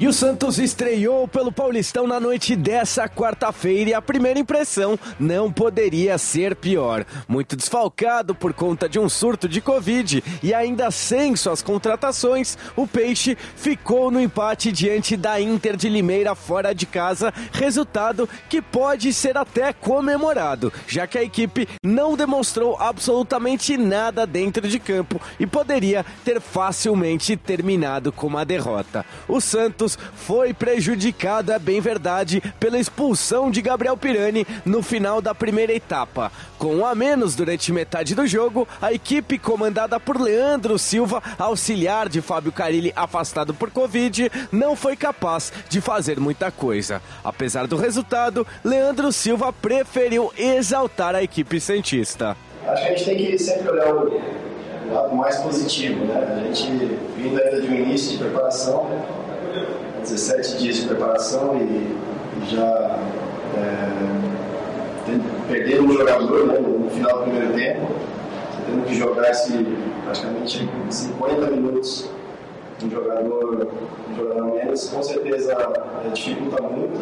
E 0.00 0.06
o 0.06 0.12
Santos 0.12 0.60
estreou 0.60 1.26
pelo 1.26 1.50
Paulistão 1.50 2.06
na 2.06 2.20
noite 2.20 2.54
dessa 2.54 3.08
quarta-feira 3.08 3.90
e 3.90 3.94
a 3.94 4.00
primeira 4.00 4.38
impressão 4.38 4.96
não 5.18 5.50
poderia 5.50 6.16
ser 6.18 6.54
pior. 6.54 7.04
Muito 7.26 7.56
desfalcado 7.56 8.32
por 8.32 8.52
conta 8.52 8.88
de 8.88 8.96
um 9.00 9.08
surto 9.08 9.48
de 9.48 9.60
Covid 9.60 10.22
e 10.40 10.54
ainda 10.54 10.92
sem 10.92 11.34
suas 11.34 11.62
contratações, 11.62 12.56
o 12.76 12.86
Peixe 12.86 13.36
ficou 13.56 14.08
no 14.08 14.20
empate 14.20 14.70
diante 14.70 15.16
da 15.16 15.40
Inter 15.40 15.76
de 15.76 15.88
Limeira 15.88 16.36
fora 16.36 16.72
de 16.72 16.86
casa, 16.86 17.34
resultado 17.52 18.28
que 18.48 18.62
pode 18.62 19.12
ser 19.12 19.36
até 19.36 19.72
comemorado, 19.72 20.72
já 20.86 21.08
que 21.08 21.18
a 21.18 21.24
equipe 21.24 21.68
não 21.82 22.16
demonstrou 22.16 22.76
absolutamente 22.78 23.76
nada 23.76 24.24
dentro 24.24 24.68
de 24.68 24.78
campo 24.78 25.20
e 25.40 25.46
poderia 25.46 26.06
ter 26.24 26.40
facilmente 26.40 27.36
terminado 27.36 28.12
com 28.12 28.28
uma 28.28 28.44
derrota. 28.44 29.04
O 29.26 29.40
Santos 29.40 29.87
Santos 29.88 29.98
foi 30.14 30.52
prejudicado, 30.52 31.52
é 31.52 31.58
bem 31.58 31.80
verdade, 31.80 32.42
pela 32.60 32.78
expulsão 32.78 33.50
de 33.50 33.62
Gabriel 33.62 33.96
Pirani 33.96 34.46
no 34.64 34.82
final 34.82 35.22
da 35.22 35.34
primeira 35.34 35.72
etapa. 35.72 36.30
Com 36.58 36.76
um 36.76 36.86
a 36.86 36.94
menos 36.94 37.34
durante 37.34 37.72
metade 37.72 38.14
do 38.14 38.26
jogo, 38.26 38.68
a 38.82 38.92
equipe 38.92 39.38
comandada 39.38 39.98
por 39.98 40.20
Leandro 40.20 40.78
Silva, 40.78 41.22
auxiliar 41.38 42.08
de 42.08 42.20
Fábio 42.20 42.52
Carilli 42.52 42.92
afastado 42.94 43.54
por 43.54 43.70
Covid, 43.70 44.30
não 44.52 44.76
foi 44.76 44.96
capaz 44.96 45.52
de 45.68 45.80
fazer 45.80 46.20
muita 46.20 46.50
coisa. 46.50 47.00
Apesar 47.24 47.66
do 47.66 47.76
resultado, 47.76 48.46
Leandro 48.64 49.12
Silva 49.12 49.52
preferiu 49.52 50.32
exaltar 50.36 51.14
a 51.14 51.22
equipe 51.22 51.60
cientista. 51.60 52.36
Acho 52.66 52.82
que 52.82 52.88
a 52.88 52.96
gente 52.96 53.04
tem 53.04 53.16
que 53.16 53.38
sempre 53.38 53.70
olhar 53.70 53.94
o 53.94 54.92
lado 54.92 55.14
mais 55.14 55.36
positivo, 55.36 56.04
né? 56.04 56.40
A 56.40 56.52
gente 56.52 56.70
vindo 57.16 57.40
ainda 57.40 57.60
de 57.60 57.68
um 57.68 57.74
início 57.74 58.12
de 58.12 58.18
preparação, 58.18 58.90
17 60.00 60.58
dias 60.58 60.76
de 60.76 60.86
preparação 60.86 61.56
e, 61.56 61.96
já 62.50 62.98
é, 63.56 63.88
um 65.82 65.92
jogador 65.92 66.46
né, 66.46 66.58
no 66.58 66.90
final 66.90 67.18
do 67.18 67.22
primeiro 67.24 67.52
tempo, 67.54 67.86
você 68.50 68.62
tendo 68.66 68.86
que 68.86 68.94
jogar 68.94 69.30
esse, 69.30 69.66
praticamente 70.04 70.68
50 70.90 71.50
minutos 71.50 72.08
um 72.84 72.90
jogador, 72.90 73.68
menos, 74.24 74.88
com 74.88 75.02
certeza 75.02 75.56
dificulta 76.14 76.62
muito. 76.62 76.98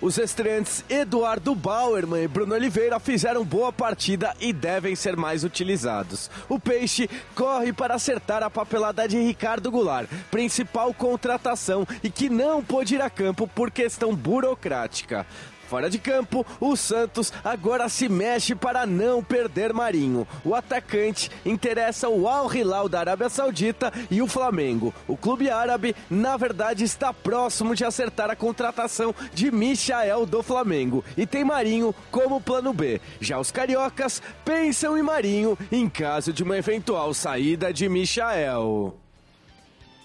Os 0.00 0.16
estreantes 0.16 0.84
Eduardo 0.88 1.54
Bauerman 1.54 2.22
e 2.22 2.28
Bruno 2.28 2.54
Oliveira 2.54 3.00
fizeram 3.00 3.44
boa 3.44 3.72
partida 3.72 4.32
e 4.40 4.52
devem 4.52 4.94
ser 4.94 5.16
mais 5.16 5.42
utilizados. 5.42 6.30
O 6.48 6.60
Peixe 6.60 7.10
corre 7.34 7.72
para 7.72 7.94
acertar 7.94 8.42
a 8.42 8.50
papelada 8.50 9.08
de 9.08 9.18
Ricardo 9.18 9.70
Goulart, 9.70 10.08
principal 10.30 10.94
contratação 10.94 11.86
e 12.02 12.10
que 12.10 12.28
não 12.30 12.62
pôde 12.62 12.94
ir 12.94 13.02
a 13.02 13.10
campo 13.10 13.48
por 13.48 13.70
questão 13.72 14.14
burocrática. 14.14 15.26
Fora 15.68 15.90
de 15.90 15.98
campo, 15.98 16.46
o 16.58 16.74
Santos 16.76 17.30
agora 17.44 17.90
se 17.90 18.08
mexe 18.08 18.54
para 18.54 18.86
não 18.86 19.22
perder 19.22 19.74
Marinho. 19.74 20.26
O 20.42 20.54
atacante 20.54 21.30
interessa 21.44 22.08
o 22.08 22.26
Al 22.26 22.50
Hilal 22.52 22.88
da 22.88 23.00
Arábia 23.00 23.28
Saudita 23.28 23.92
e 24.10 24.22
o 24.22 24.26
Flamengo. 24.26 24.94
O 25.06 25.14
clube 25.14 25.50
árabe, 25.50 25.94
na 26.08 26.38
verdade, 26.38 26.84
está 26.84 27.12
próximo 27.12 27.74
de 27.74 27.84
acertar 27.84 28.30
a 28.30 28.36
contratação 28.36 29.14
de 29.34 29.50
Michael 29.50 30.24
do 30.24 30.42
Flamengo 30.42 31.04
e 31.18 31.26
tem 31.26 31.44
Marinho 31.44 31.94
como 32.10 32.40
plano 32.40 32.72
B. 32.72 32.98
Já 33.20 33.38
os 33.38 33.50
cariocas 33.50 34.22
pensam 34.46 34.96
em 34.96 35.02
Marinho 35.02 35.58
em 35.70 35.86
caso 35.86 36.32
de 36.32 36.42
uma 36.42 36.56
eventual 36.56 37.12
saída 37.12 37.74
de 37.74 37.90
Michael. 37.90 39.07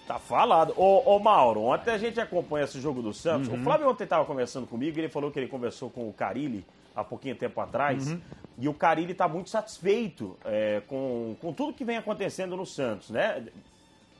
Tá 0.07 0.19
falado. 0.19 0.73
Ô, 0.75 1.15
ô, 1.15 1.19
Mauro, 1.19 1.61
ontem 1.61 1.91
a 1.91 1.97
gente 1.97 2.19
acompanha 2.19 2.65
esse 2.65 2.79
jogo 2.79 3.01
do 3.01 3.13
Santos. 3.13 3.47
Uhum. 3.47 3.61
O 3.61 3.63
Flávio 3.63 3.89
ontem 3.89 4.03
estava 4.03 4.25
conversando 4.25 4.67
comigo, 4.67 4.99
ele 4.99 5.09
falou 5.09 5.31
que 5.31 5.39
ele 5.39 5.47
conversou 5.47 5.89
com 5.89 6.07
o 6.09 6.13
Carilli 6.13 6.65
há 6.95 7.03
pouquinho 7.03 7.35
tempo 7.35 7.59
atrás. 7.61 8.11
Uhum. 8.11 8.19
E 8.57 8.67
o 8.67 8.73
Carilli 8.73 9.13
está 9.13 9.27
muito 9.27 9.49
satisfeito 9.49 10.37
é, 10.45 10.81
com, 10.87 11.35
com 11.41 11.53
tudo 11.53 11.73
que 11.73 11.85
vem 11.85 11.97
acontecendo 11.97 12.55
no 12.55 12.65
Santos, 12.65 13.09
né? 13.09 13.45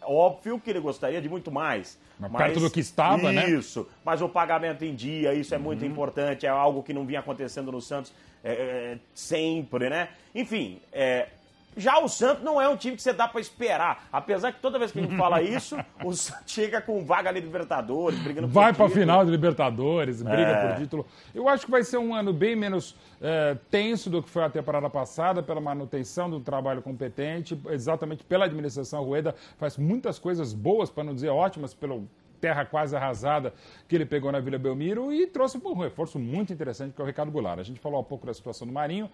Óbvio 0.02 0.60
que 0.60 0.70
ele 0.70 0.80
gostaria 0.80 1.22
de 1.22 1.30
muito 1.30 1.52
mais. 1.52 2.00
Mas, 2.20 2.32
perto 2.32 2.60
do 2.60 2.70
que 2.70 2.80
estava, 2.80 3.18
isso, 3.18 3.32
né? 3.32 3.50
Isso. 3.50 3.90
Mas 4.04 4.22
o 4.22 4.30
pagamento 4.30 4.84
em 4.84 4.96
dia, 4.96 5.34
isso 5.34 5.54
é 5.54 5.58
muito 5.58 5.84
uhum. 5.84 5.92
importante. 5.92 6.46
É 6.46 6.50
algo 6.50 6.84
que 6.84 6.94
não 6.94 7.06
vinha 7.06 7.20
acontecendo 7.20 7.72
no 7.72 7.82
Santos 7.82 8.14
é, 8.44 8.52
é 8.52 8.98
sempre, 9.14 9.90
né? 9.90 10.10
Enfim, 10.34 10.80
é, 10.92 11.28
já 11.76 12.00
o 12.00 12.08
Santos 12.08 12.44
não 12.44 12.62
é 12.62 12.68
um 12.68 12.76
time 12.76 12.96
que 12.96 13.02
você 13.02 13.14
dá 13.14 13.28
para 13.28 13.42
esperar. 13.42 14.08
Apesar 14.12 14.52
que 14.52 14.60
toda 14.60 14.80
vez 14.80 14.92
que 14.92 15.00
a 15.00 15.02
gente 15.02 15.16
fala 15.16 15.42
isso, 15.42 15.78
o 16.04 16.12
Santos 16.16 16.52
chega 16.52 16.82
com 16.82 17.04
vaga 17.04 17.30
ali 17.30 17.40
Libertadores, 17.40 18.20
brigando 18.20 18.48
por 18.48 18.54
Vai 18.54 18.74
para 18.74 18.86
a 18.86 18.90
final 18.90 19.26
de 19.26 19.32
Libertadores, 19.32 20.22
briga 20.22 20.42
é. 20.42 20.68
por 20.68 20.82
título. 20.82 21.06
Eu 21.34 21.48
acho 21.50 21.66
que 21.66 21.72
vai 21.72 21.84
ser 21.84 21.98
um 21.98 22.14
ano 22.14 22.34
bem 22.34 22.56
menos 22.56 22.96
é, 23.22 23.58
tenso 23.70 24.10
do 24.10 24.22
que 24.22 24.30
foi 24.30 24.44
a 24.44 24.50
temporada 24.50 24.90
passada, 24.90 25.42
pela 25.42 25.62
manutenção 25.62 26.30
do 26.30 26.40
trabalho 26.40 26.82
competente, 26.82 27.60
exatamente 27.70 28.24
pela 28.24 28.46
administração. 28.46 29.04
Rueda 29.04 29.36
faz 29.58 29.78
muitas 29.78 30.20
coisas 30.20 30.54
boas, 30.54 30.90
para 30.90 31.04
não 31.04 31.14
dizer 31.14 31.30
ótimas, 31.30 31.74
pelo 31.74 32.08
terra 32.44 32.66
quase 32.66 32.94
arrasada 32.94 33.54
que 33.88 33.96
ele 33.96 34.06
pegou 34.06 34.30
na 34.30 34.42
Vila 34.42 34.58
Belmiro 34.58 35.14
e 35.14 35.26
trouxe 35.26 35.58
um 35.58 35.80
reforço 35.80 36.20
muito 36.20 36.52
interessante 36.52 36.94
que 36.94 37.00
é 37.00 37.04
o 37.06 37.08
Ricardo 37.08 37.32
Goulart. 37.32 37.58
A 37.58 37.64
gente 37.64 37.80
falou 37.80 38.02
há 38.02 38.04
pouco 38.04 38.28
da 38.28 38.34
situação 38.34 38.68
do 38.68 38.74
Marinho, 38.74 39.10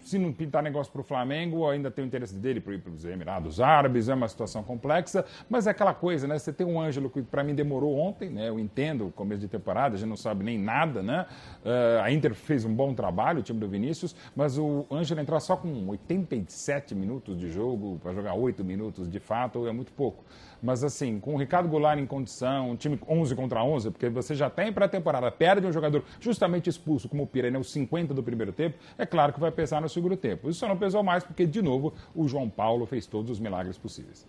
se 0.00 0.18
não 0.18 0.32
pintar 0.32 0.64
negócio 0.64 0.92
para 0.92 1.00
o 1.00 1.04
Flamengo, 1.04 1.68
ainda 1.70 1.92
tem 1.92 2.04
o 2.04 2.06
interesse 2.08 2.34
dele 2.34 2.60
para 2.60 2.74
ir 2.74 2.80
para 2.80 2.92
os 2.92 3.04
Emirados 3.04 3.60
Árabes, 3.60 4.08
é 4.08 4.14
uma 4.14 4.26
situação 4.26 4.64
complexa, 4.64 5.24
mas 5.48 5.68
é 5.68 5.70
aquela 5.70 5.94
coisa, 5.94 6.26
né? 6.26 6.36
Você 6.36 6.52
tem 6.52 6.66
um 6.66 6.80
Ângelo 6.80 7.08
que 7.08 7.22
para 7.22 7.44
mim 7.44 7.54
demorou 7.54 7.96
ontem, 7.96 8.28
né? 8.28 8.48
Eu 8.48 8.58
entendo, 8.58 9.12
começo 9.14 9.40
de 9.40 9.46
temporada, 9.46 9.94
a 9.94 9.98
gente 9.98 10.08
não 10.08 10.16
sabe 10.16 10.42
nem 10.42 10.58
nada, 10.58 11.04
né? 11.04 11.26
Uh, 11.64 12.02
a 12.02 12.10
Inter 12.10 12.34
fez 12.34 12.64
um 12.64 12.74
bom 12.74 12.92
trabalho, 12.94 13.38
o 13.38 13.42
time 13.44 13.60
do 13.60 13.68
Vinícius, 13.68 14.16
mas 14.34 14.58
o 14.58 14.86
Ângelo 14.90 15.20
entrar 15.20 15.38
só 15.38 15.56
com 15.56 15.86
87 15.86 16.96
minutos 16.96 17.38
de 17.38 17.48
jogo, 17.48 18.00
para 18.02 18.12
jogar 18.12 18.34
8 18.34 18.64
minutos 18.64 19.08
de 19.08 19.20
fato, 19.20 19.68
é 19.68 19.72
muito 19.72 19.92
pouco. 19.92 20.24
Mas 20.60 20.84
assim, 20.84 21.18
com 21.18 21.34
o 21.34 21.38
Ricardo 21.38 21.68
Goulart 21.68 21.98
em 21.98 22.06
condição, 22.06 22.71
um 22.72 22.76
time 22.76 22.98
11 23.08 23.34
contra 23.34 23.62
11, 23.62 23.90
porque 23.90 24.08
você 24.08 24.34
já 24.34 24.50
tem 24.50 24.72
pré-temporada, 24.72 25.30
perde 25.30 25.66
um 25.66 25.72
jogador 25.72 26.02
justamente 26.20 26.68
expulso, 26.68 27.08
como 27.08 27.22
o 27.22 27.26
Pirene, 27.26 27.56
os 27.56 27.70
50 27.72 28.12
do 28.14 28.22
primeiro 28.22 28.52
tempo, 28.52 28.78
é 28.98 29.06
claro 29.06 29.32
que 29.32 29.40
vai 29.40 29.50
pesar 29.50 29.80
no 29.80 29.88
segundo 29.88 30.16
tempo. 30.16 30.48
Isso 30.48 30.60
só 30.60 30.68
não 30.68 30.76
pesou 30.76 31.02
mais 31.02 31.22
porque, 31.24 31.46
de 31.46 31.62
novo, 31.62 31.92
o 32.14 32.26
João 32.26 32.48
Paulo 32.48 32.86
fez 32.86 33.06
todos 33.06 33.30
os 33.30 33.38
milagres 33.38 33.78
possíveis. 33.78 34.26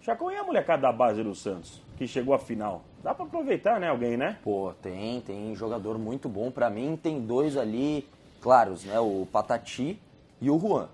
Chacon 0.00 0.30
e 0.30 0.36
a 0.36 0.44
molecada 0.44 0.82
da 0.82 0.92
base 0.92 1.22
do 1.22 1.34
Santos, 1.34 1.80
que 1.96 2.06
chegou 2.06 2.34
à 2.34 2.38
final? 2.38 2.82
Dá 3.02 3.14
para 3.14 3.24
aproveitar, 3.24 3.80
né, 3.80 3.88
alguém, 3.88 4.18
né? 4.18 4.36
Pô, 4.44 4.72
tem, 4.82 5.22
tem 5.22 5.54
jogador 5.54 5.98
muito 5.98 6.28
bom. 6.28 6.50
Para 6.50 6.68
mim, 6.68 6.98
tem 7.02 7.20
dois 7.22 7.56
ali 7.56 8.06
claros, 8.42 8.84
né? 8.84 9.00
O 9.00 9.26
Patati 9.32 9.98
e 10.42 10.50
o 10.50 10.58
Juan. 10.58 10.88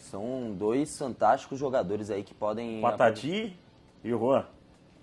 São 0.00 0.54
dois 0.58 0.96
fantásticos 0.96 1.58
jogadores 1.58 2.10
aí 2.10 2.22
que 2.22 2.32
podem... 2.32 2.80
Patati 2.80 3.54
e 4.02 4.14
o 4.14 4.18
Juan? 4.18 4.46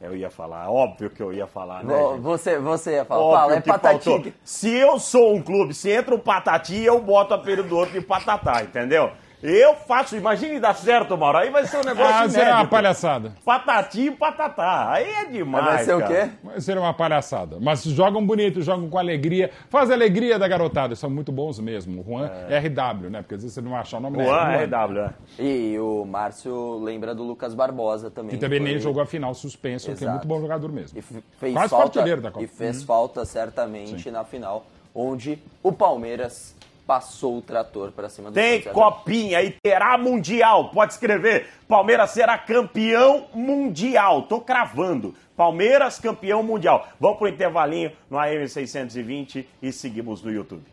Eu 0.06 0.16
ia 0.16 0.30
falar, 0.30 0.70
óbvio 0.70 1.10
que 1.10 1.22
eu 1.22 1.34
ia 1.34 1.48
falar, 1.48 1.84
né? 1.84 1.94
Você, 2.22 2.60
você 2.60 2.94
ia 2.94 3.06
falar, 3.06 3.22
óbvio 3.22 3.40
fala, 3.40 3.56
é 3.56 3.62
patati. 3.62 4.34
Se 4.44 4.70
eu 4.70 5.00
sou 5.00 5.34
um 5.36 5.42
clube, 5.42 5.74
se 5.74 5.90
entra 5.90 6.14
um 6.14 6.20
patati, 6.20 6.80
eu 6.82 7.02
boto 7.02 7.34
a 7.34 7.38
apelido 7.38 7.68
do 7.68 7.78
outro 7.78 8.00
de 8.00 8.06
patatá, 8.06 8.64
entendeu? 8.64 9.12
Eu 9.48 9.76
faço, 9.76 10.16
imagine 10.18 10.60
dar 10.60 10.74
certo, 10.74 11.16
Mauro. 11.16 11.38
Aí 11.38 11.52
vai 11.52 11.68
ser 11.68 11.78
um 11.78 11.84
negócio 11.84 12.16
ah, 12.16 12.28
será 12.28 12.56
uma 12.56 12.68
palhaçada. 12.68 13.32
Patati 13.46 14.08
e 14.08 14.12
patatá. 14.12 14.92
Aí 14.92 15.08
é 15.08 15.26
demais. 15.26 15.66
Vai 15.66 15.84
ser 15.84 16.00
cara. 16.00 16.04
o 16.04 16.08
quê? 16.08 16.32
Vai 16.44 16.62
ser 16.62 16.78
uma 16.80 16.94
palhaçada. 16.96 17.60
Mas 17.62 17.84
jogam 17.84 18.26
bonito, 18.26 18.64
jogam 18.64 18.90
com 18.90 18.98
alegria. 18.98 19.52
Faz 19.70 19.92
a 19.92 19.94
alegria 19.94 20.40
da 20.40 20.48
garotada. 20.48 20.96
São 20.96 21.12
muito 21.12 21.32
bons 21.32 21.60
mesmo. 21.60 22.04
Juan 22.04 22.28
é. 22.50 22.58
RW, 22.58 23.12
né? 23.12 23.22
Porque 23.22 23.36
às 23.36 23.42
vezes 23.44 23.54
você 23.54 23.62
não 23.62 23.76
acha 23.76 23.98
o 23.98 24.00
nome 24.00 24.24
Juan 24.24 24.52
é 24.52 24.66
RW, 24.66 25.00
é. 25.00 25.14
E 25.38 25.78
o 25.78 26.06
Márcio 26.06 26.80
lembra 26.80 27.14
do 27.14 27.22
Lucas 27.22 27.54
Barbosa 27.54 28.10
também. 28.10 28.32
Que 28.32 28.38
também 28.38 28.60
nem 28.60 28.80
jogou 28.80 29.04
a 29.04 29.06
final 29.06 29.36
suspenso, 29.36 29.92
Exato. 29.92 30.00
que 30.00 30.06
é 30.06 30.10
muito 30.10 30.28
bom 30.28 30.42
jogador 30.42 30.72
mesmo. 30.72 30.98
E 30.98 31.04
fez 31.04 31.54
Quase 31.54 31.70
falta, 31.70 32.02
da 32.02 32.32
Copa. 32.32 32.44
E 32.44 32.48
fez 32.48 32.80
uhum. 32.80 32.86
falta 32.88 33.24
certamente 33.26 34.02
Sim. 34.02 34.12
na 34.12 34.24
final 34.24 34.66
onde 34.96 35.38
o 35.62 35.72
Palmeiras 35.72 36.56
passou 36.86 37.38
o 37.38 37.42
trator 37.42 37.92
para 37.92 38.10
cima 38.10 38.30
do 38.30 38.34
Tem 38.34 38.62
Santos. 38.62 38.74
copinha 38.74 39.42
e 39.42 39.52
terá 39.52 39.98
mundial. 39.98 40.70
Pode 40.70 40.94
escrever. 40.94 41.48
Palmeiras 41.68 42.12
será 42.12 42.38
campeão 42.38 43.28
mundial. 43.34 44.24
Tô 44.24 44.40
cravando. 44.42 45.16
Palmeiras 45.36 46.00
campeão 46.00 46.44
mundial. 46.44 46.88
Vamos 47.00 47.18
pro 47.18 47.28
intervalinho 47.28 47.92
no 48.10 48.18
AM 48.18 48.48
620 48.48 49.48
e 49.62 49.72
seguimos 49.72 50.22
no 50.24 50.32
YouTube. 50.32 50.64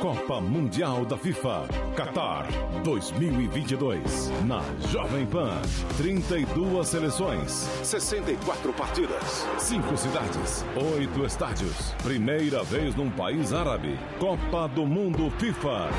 Copa 0.00 0.40
Mundial 0.40 1.04
da 1.04 1.14
FIFA 1.14 1.68
Qatar 1.94 2.46
2022 2.82 4.30
na 4.46 4.62
Jovem 4.88 5.26
Pan. 5.26 5.60
32 5.98 6.88
seleções, 6.88 7.68
64 7.82 8.72
partidas, 8.72 9.46
5 9.58 9.96
cidades, 9.98 10.64
8 10.74 11.26
estádios. 11.26 11.92
Primeira 12.02 12.64
vez 12.64 12.94
num 12.96 13.10
país 13.10 13.52
árabe. 13.52 13.98
Copa 14.18 14.68
do 14.68 14.86
Mundo 14.86 15.30
FIFA. 15.38 15.90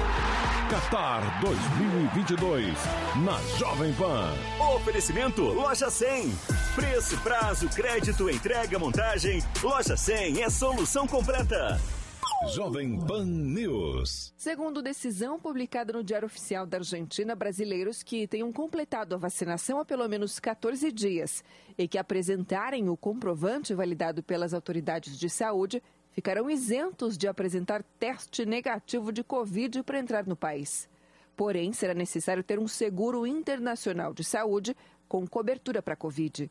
Qatar 0.71 1.39
2022 1.41 2.75
na 3.23 3.39
Jovem 3.59 3.93
Pan. 3.93 4.33
Oferecimento 4.77 5.43
Loja 5.43 5.91
100. 5.91 6.33
Preço, 6.73 7.17
prazo, 7.19 7.69
crédito, 7.69 8.27
entrega, 8.31 8.79
montagem. 8.79 9.43
Loja 9.61 9.95
100 9.95 10.41
é 10.41 10.49
solução 10.49 11.05
completa. 11.05 11.79
Jovem 12.49 12.99
Pan 13.05 13.23
News. 13.25 14.33
Segundo 14.35 14.81
decisão 14.81 15.39
publicada 15.39 15.93
no 15.93 16.03
Diário 16.03 16.25
Oficial 16.25 16.65
da 16.65 16.77
Argentina, 16.77 17.35
brasileiros 17.35 18.01
que 18.01 18.27
tenham 18.27 18.51
completado 18.51 19.13
a 19.13 19.17
vacinação 19.17 19.79
há 19.79 19.85
pelo 19.85 20.07
menos 20.09 20.39
14 20.39 20.91
dias 20.91 21.43
e 21.77 21.87
que 21.87 21.99
apresentarem 21.99 22.89
o 22.89 22.97
comprovante 22.97 23.75
validado 23.75 24.23
pelas 24.23 24.55
autoridades 24.55 25.19
de 25.19 25.29
saúde 25.29 25.83
ficarão 26.11 26.49
isentos 26.49 27.15
de 27.15 27.27
apresentar 27.27 27.83
teste 27.99 28.43
negativo 28.43 29.11
de 29.11 29.23
Covid 29.23 29.83
para 29.83 29.99
entrar 29.99 30.25
no 30.25 30.35
país. 30.35 30.89
Porém, 31.37 31.71
será 31.71 31.93
necessário 31.93 32.43
ter 32.43 32.57
um 32.59 32.67
seguro 32.67 33.25
internacional 33.25 34.13
de 34.13 34.23
saúde 34.23 34.75
com 35.07 35.27
cobertura 35.27 35.81
para 35.81 35.95
Covid. 35.95 36.49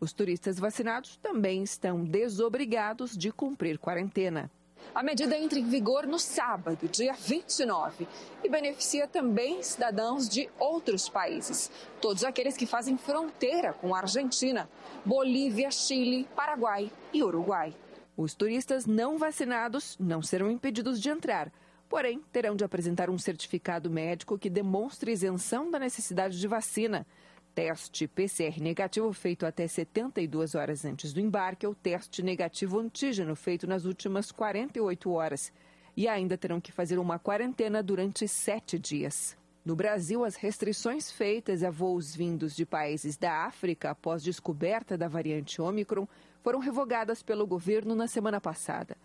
Os 0.00 0.12
turistas 0.12 0.58
vacinados 0.58 1.16
também 1.16 1.62
estão 1.62 2.04
desobrigados 2.04 3.16
de 3.16 3.32
cumprir 3.32 3.78
quarentena. 3.78 4.50
A 4.94 5.02
medida 5.02 5.36
entra 5.36 5.58
em 5.58 5.68
vigor 5.68 6.06
no 6.06 6.18
sábado, 6.18 6.88
dia 6.88 7.14
29, 7.14 8.06
e 8.44 8.48
beneficia 8.48 9.08
também 9.08 9.62
cidadãos 9.62 10.28
de 10.28 10.50
outros 10.58 11.08
países, 11.08 11.70
todos 12.00 12.24
aqueles 12.24 12.56
que 12.56 12.66
fazem 12.66 12.98
fronteira 12.98 13.72
com 13.72 13.94
a 13.94 14.00
Argentina, 14.00 14.68
Bolívia, 15.04 15.70
Chile, 15.70 16.28
Paraguai 16.36 16.90
e 17.12 17.22
Uruguai. 17.22 17.74
Os 18.16 18.34
turistas 18.34 18.84
não 18.84 19.16
vacinados 19.16 19.96
não 19.98 20.20
serão 20.20 20.50
impedidos 20.50 21.00
de 21.00 21.08
entrar, 21.08 21.50
porém 21.88 22.20
terão 22.30 22.54
de 22.54 22.64
apresentar 22.64 23.08
um 23.08 23.18
certificado 23.18 23.90
médico 23.90 24.38
que 24.38 24.50
demonstre 24.50 25.12
isenção 25.12 25.70
da 25.70 25.78
necessidade 25.78 26.38
de 26.38 26.46
vacina 26.46 27.06
teste 27.54 28.08
PCR 28.08 28.60
negativo 28.60 29.12
feito 29.12 29.44
até 29.44 29.66
72 29.66 30.54
horas 30.54 30.84
antes 30.84 31.12
do 31.12 31.20
embarque 31.20 31.66
ou 31.66 31.74
teste 31.74 32.22
negativo 32.22 32.78
antígeno 32.78 33.36
feito 33.36 33.66
nas 33.66 33.84
últimas 33.84 34.32
48 34.32 35.10
horas. 35.10 35.52
E 35.96 36.08
ainda 36.08 36.38
terão 36.38 36.60
que 36.60 36.72
fazer 36.72 36.98
uma 36.98 37.18
quarentena 37.18 37.82
durante 37.82 38.26
sete 38.26 38.78
dias. 38.78 39.36
No 39.64 39.76
Brasil, 39.76 40.24
as 40.24 40.34
restrições 40.34 41.10
feitas 41.10 41.62
a 41.62 41.70
voos 41.70 42.16
vindos 42.16 42.56
de 42.56 42.66
países 42.66 43.16
da 43.16 43.44
África 43.44 43.90
após 43.90 44.22
descoberta 44.22 44.98
da 44.98 45.06
variante 45.06 45.60
Ômicron 45.60 46.08
foram 46.42 46.58
revogadas 46.58 47.22
pelo 47.22 47.46
governo 47.46 47.94
na 47.94 48.08
semana 48.08 48.40
passada. 48.40 48.96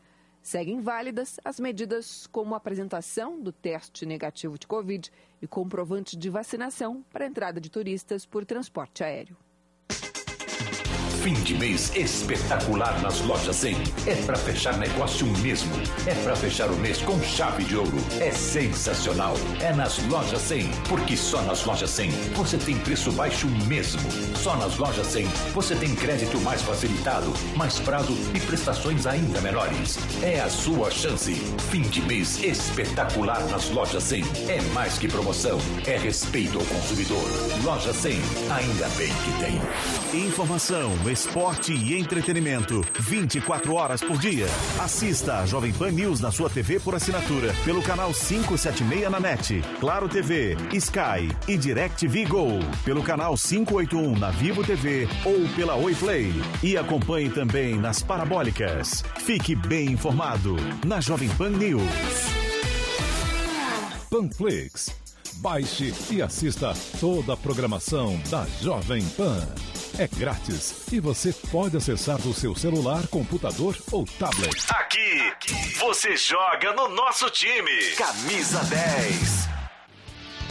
Seguem 0.47 0.79
válidas 0.79 1.37
as 1.43 1.59
medidas 1.59 2.25
como 2.25 2.53
a 2.53 2.57
apresentação 2.57 3.37
do 3.37 3.51
teste 3.51 4.05
negativo 4.05 4.57
de 4.57 4.65
Covid 4.65 5.11
e 5.41 5.45
comprovante 5.45 6.15
de 6.15 6.29
vacinação 6.29 7.03
para 7.11 7.25
entrada 7.25 7.59
de 7.59 7.69
turistas 7.69 8.25
por 8.25 8.45
transporte 8.45 9.03
aéreo. 9.03 9.35
Fim 11.27 11.33
de 11.33 11.55
mês 11.55 11.91
espetacular 11.93 13.01
nas 13.01 13.19
lojas 13.19 13.57
100. 13.57 13.75
É 14.05 14.15
para 14.25 14.37
fechar 14.37 14.77
negócio 14.77 15.27
mesmo. 15.39 15.75
É 16.05 16.15
para 16.23 16.33
fechar 16.37 16.71
o 16.71 16.75
mês 16.77 17.01
com 17.01 17.21
chave 17.21 17.65
de 17.65 17.75
ouro. 17.75 17.97
É 18.21 18.31
sensacional. 18.31 19.33
É 19.59 19.73
nas 19.73 19.97
lojas 20.07 20.39
100. 20.43 20.69
Porque 20.87 21.17
só 21.17 21.41
nas 21.41 21.65
lojas 21.65 21.89
100 21.89 22.11
você 22.33 22.57
tem 22.57 22.77
preço 22.77 23.11
baixo 23.11 23.45
mesmo. 23.67 24.09
Só 24.37 24.55
nas 24.55 24.77
lojas 24.77 25.05
100 25.07 25.27
você 25.53 25.75
tem 25.75 25.93
crédito 25.95 26.39
mais 26.39 26.61
facilitado, 26.61 27.33
mais 27.57 27.77
prazo 27.77 28.17
e 28.33 28.39
prestações 28.39 29.05
ainda 29.05 29.41
menores. 29.41 29.99
É 30.23 30.39
a 30.39 30.49
sua 30.49 30.89
chance. 30.89 31.33
Fim 31.69 31.81
de 31.81 32.01
mês 32.03 32.41
espetacular 32.41 33.43
nas 33.47 33.69
lojas 33.69 34.03
100. 34.03 34.23
É 34.47 34.61
mais 34.73 34.97
que 34.97 35.09
promoção. 35.09 35.59
É 35.85 35.97
respeito 35.97 36.57
ao 36.57 36.65
consumidor. 36.67 37.29
Loja 37.65 37.91
100. 37.91 38.13
Ainda 38.49 38.87
bem 38.95 39.11
que 39.25 39.43
tem. 39.43 40.25
Informação, 40.25 40.95
esporte 41.17 41.73
e 41.73 41.97
entretenimento. 41.97 42.85
24 42.99 43.73
horas 43.73 44.01
por 44.01 44.19
dia. 44.19 44.45
Assista 44.79 45.39
a 45.39 45.45
Jovem 45.47 45.73
Pan 45.73 45.89
News 45.89 46.19
na 46.19 46.31
sua 46.31 46.47
TV 46.47 46.79
por 46.79 46.93
assinatura. 46.93 47.53
Pelo 47.65 47.81
canal 47.81 48.13
576 48.13 49.09
na 49.09 49.19
NET, 49.19 49.63
Claro 49.79 50.07
TV, 50.07 50.55
Sky 50.73 51.35
e 51.47 51.57
DirecTV 51.57 52.25
Go. 52.25 52.59
Pelo 52.85 53.01
canal 53.01 53.35
581 53.35 54.19
na 54.19 54.29
Vivo 54.29 54.63
TV 54.63 55.07
ou 55.25 55.47
pela 55.55 55.75
Oi 55.75 55.95
Play. 55.95 56.31
E 56.61 56.77
acompanhe 56.77 57.31
também 57.31 57.77
nas 57.77 58.03
parabólicas. 58.03 59.03
Fique 59.17 59.55
bem 59.55 59.93
informado 59.93 60.55
na 60.85 61.01
Jovem 61.01 61.29
Pan 61.29 61.49
News. 61.49 61.81
Panflix. 64.11 64.95
Baixe 65.37 65.93
e 66.11 66.21
assista 66.21 66.73
toda 66.99 67.33
a 67.33 67.37
programação 67.37 68.19
da 68.29 68.45
Jovem 68.61 69.03
Pan. 69.09 69.47
É 69.99 70.07
grátis 70.07 70.91
e 70.91 70.99
você 70.99 71.33
pode 71.51 71.75
acessar 71.75 72.17
do 72.21 72.31
seu 72.33 72.55
celular, 72.55 73.07
computador 73.07 73.75
ou 73.91 74.05
tablet. 74.19 74.55
Aqui, 74.69 75.33
você 75.79 76.15
joga 76.15 76.71
no 76.73 76.87
nosso 76.89 77.29
time. 77.31 77.71
Camisa 77.97 78.63
10. 78.65 79.47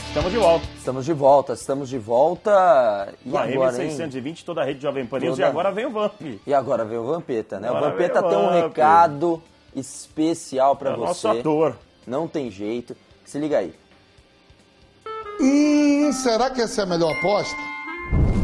Estamos 0.08 0.32
de 0.32 0.38
volta. 0.38 0.66
Estamos 0.76 1.04
de 1.04 1.12
volta, 1.12 1.52
estamos 1.52 1.88
de 1.88 1.98
volta. 1.98 3.14
E 3.24 3.30
Com 3.30 3.38
a 3.38 3.42
agora, 3.44 3.84
hein? 3.84 3.90
M620, 3.96 4.42
toda 4.44 4.62
a 4.62 4.64
rede 4.64 4.82
Jovem 4.82 5.06
Pan 5.06 5.18
News. 5.20 5.34
E 5.38 5.42
Toda- 5.42 5.48
agora 5.48 5.70
vem 5.70 5.86
o 5.86 5.90
Vamp. 5.90 6.20
E 6.46 6.54
agora 6.54 6.84
vem 6.84 6.98
o 6.98 7.06
Vampeta, 7.06 7.60
né? 7.60 7.68
Agora 7.68 7.86
o 7.86 7.90
Vampeta 7.92 8.22
tem 8.22 8.38
um 8.38 8.48
Vamp. 8.48 8.64
recado 8.64 9.42
especial 9.76 10.74
pra 10.74 10.90
É 10.90 10.94
o 10.94 10.96
você. 10.96 11.04
nosso 11.06 11.28
ator. 11.28 11.76
Não 12.06 12.26
tem 12.26 12.50
jeito. 12.50 12.96
Se 13.24 13.38
liga 13.38 13.58
aí. 13.58 13.74
Hum, 15.40 16.10
será 16.12 16.50
que 16.50 16.62
essa 16.62 16.80
é 16.80 16.84
a 16.84 16.86
melhor 16.86 17.12
aposta? 17.16 17.54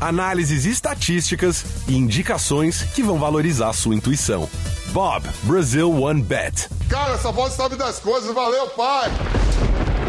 análises 0.00 0.64
estatísticas 0.64 1.64
e 1.86 1.96
indicações 1.96 2.82
que 2.82 3.02
vão 3.02 3.18
valorizar 3.18 3.72
sua 3.72 3.94
intuição. 3.94 4.48
Bob, 4.92 5.24
Brazil 5.44 6.02
One 6.02 6.22
Bet. 6.22 6.68
Cara, 6.88 7.14
essa 7.14 7.30
voz 7.30 7.52
sabe 7.52 7.76
das 7.76 7.98
coisas. 8.00 8.34
Valeu, 8.34 8.66
pai. 8.68 9.10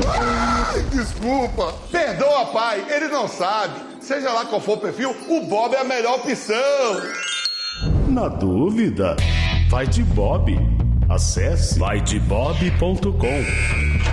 Ai, 0.08 0.82
desculpa. 0.92 1.74
Perdoa, 1.92 2.46
pai. 2.48 2.86
Ele 2.90 3.08
não 3.08 3.28
sabe. 3.28 3.80
Seja 4.02 4.32
lá 4.32 4.46
qual 4.46 4.60
for 4.60 4.78
o 4.78 4.82
perfil, 4.82 5.16
o 5.30 5.46
Bob 5.46 5.76
é 5.76 5.82
a 5.82 5.84
melhor 5.84 6.16
opção. 6.16 7.02
Na 8.08 8.28
dúvida, 8.28 9.16
vai 9.70 9.86
de 9.86 10.04
Bob. 10.04 10.58
Acesse 11.10 11.78
vaidebob.com. 11.78 13.12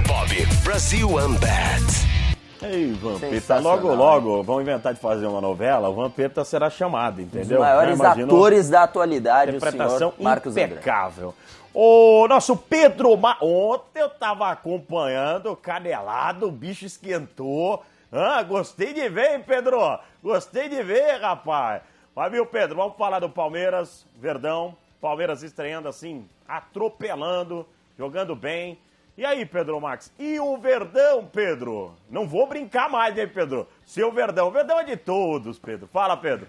Bob 0.07 0.47
Brasil 0.65 1.09
Unbet. 1.17 2.18
Ei, 2.63 2.93
Vampeta, 2.93 3.61
logo, 3.61 3.95
logo, 3.95 4.43
vão 4.43 4.61
inventar 4.61 4.93
de 4.93 5.01
fazer 5.01 5.27
uma 5.27 5.41
novela, 5.41 5.89
o 5.89 5.95
Vampeta 5.95 6.45
será 6.45 6.69
chamado, 6.69 7.21
entendeu? 7.21 7.61
maiores 7.61 7.97
Já 7.97 8.05
imaginou? 8.05 8.37
atores 8.37 8.69
da 8.69 8.83
atualidade, 8.83 9.53
o 9.53 9.57
Interpretação 9.57 10.11
senhor 10.11 10.15
Marcos 10.19 10.53
André. 10.53 10.65
impecável. 10.65 11.35
O 11.73 12.27
nosso 12.27 12.57
Pedro 12.57 13.17
Ma... 13.17 13.37
Ontem 13.41 14.01
eu 14.01 14.11
tava 14.11 14.51
acompanhando 14.51 15.53
o 15.53 15.57
Canelado, 15.57 16.49
o 16.49 16.51
bicho 16.51 16.85
esquentou. 16.85 17.85
Ah, 18.11 18.43
gostei 18.43 18.93
de 18.93 19.09
ver, 19.09 19.35
hein, 19.37 19.45
Pedro? 19.47 19.79
Gostei 20.23 20.69
de 20.69 20.83
ver, 20.83 21.21
rapaz. 21.21 21.83
Mas, 22.17 22.33
viu, 22.33 22.45
Pedro, 22.45 22.75
vamos 22.75 22.97
falar 22.97 23.21
do 23.21 23.29
Palmeiras, 23.29 24.05
Verdão. 24.21 24.75
Palmeiras 25.01 25.45
estreando 25.45 25.89
assim, 25.89 26.27
atropelando, 26.49 27.65
jogando 27.97 28.35
bem. 28.35 28.77
E 29.19 29.25
aí, 29.25 29.45
Pedro 29.45 29.81
Max? 29.81 30.13
E 30.17 30.39
o 30.39 30.57
Verdão, 30.59 31.27
Pedro? 31.27 31.93
Não 32.09 32.29
vou 32.29 32.47
brincar 32.47 32.89
mais, 32.89 33.19
hein, 33.19 33.27
Pedro? 33.27 33.67
Seu 33.85 34.13
Verdão. 34.13 34.47
O 34.47 34.53
Verdão 34.53 34.79
é 34.79 34.85
de 34.85 34.97
todos, 34.97 35.59
Pedro. 35.59 35.89
Fala, 35.89 36.17
Pedro. 36.17 36.47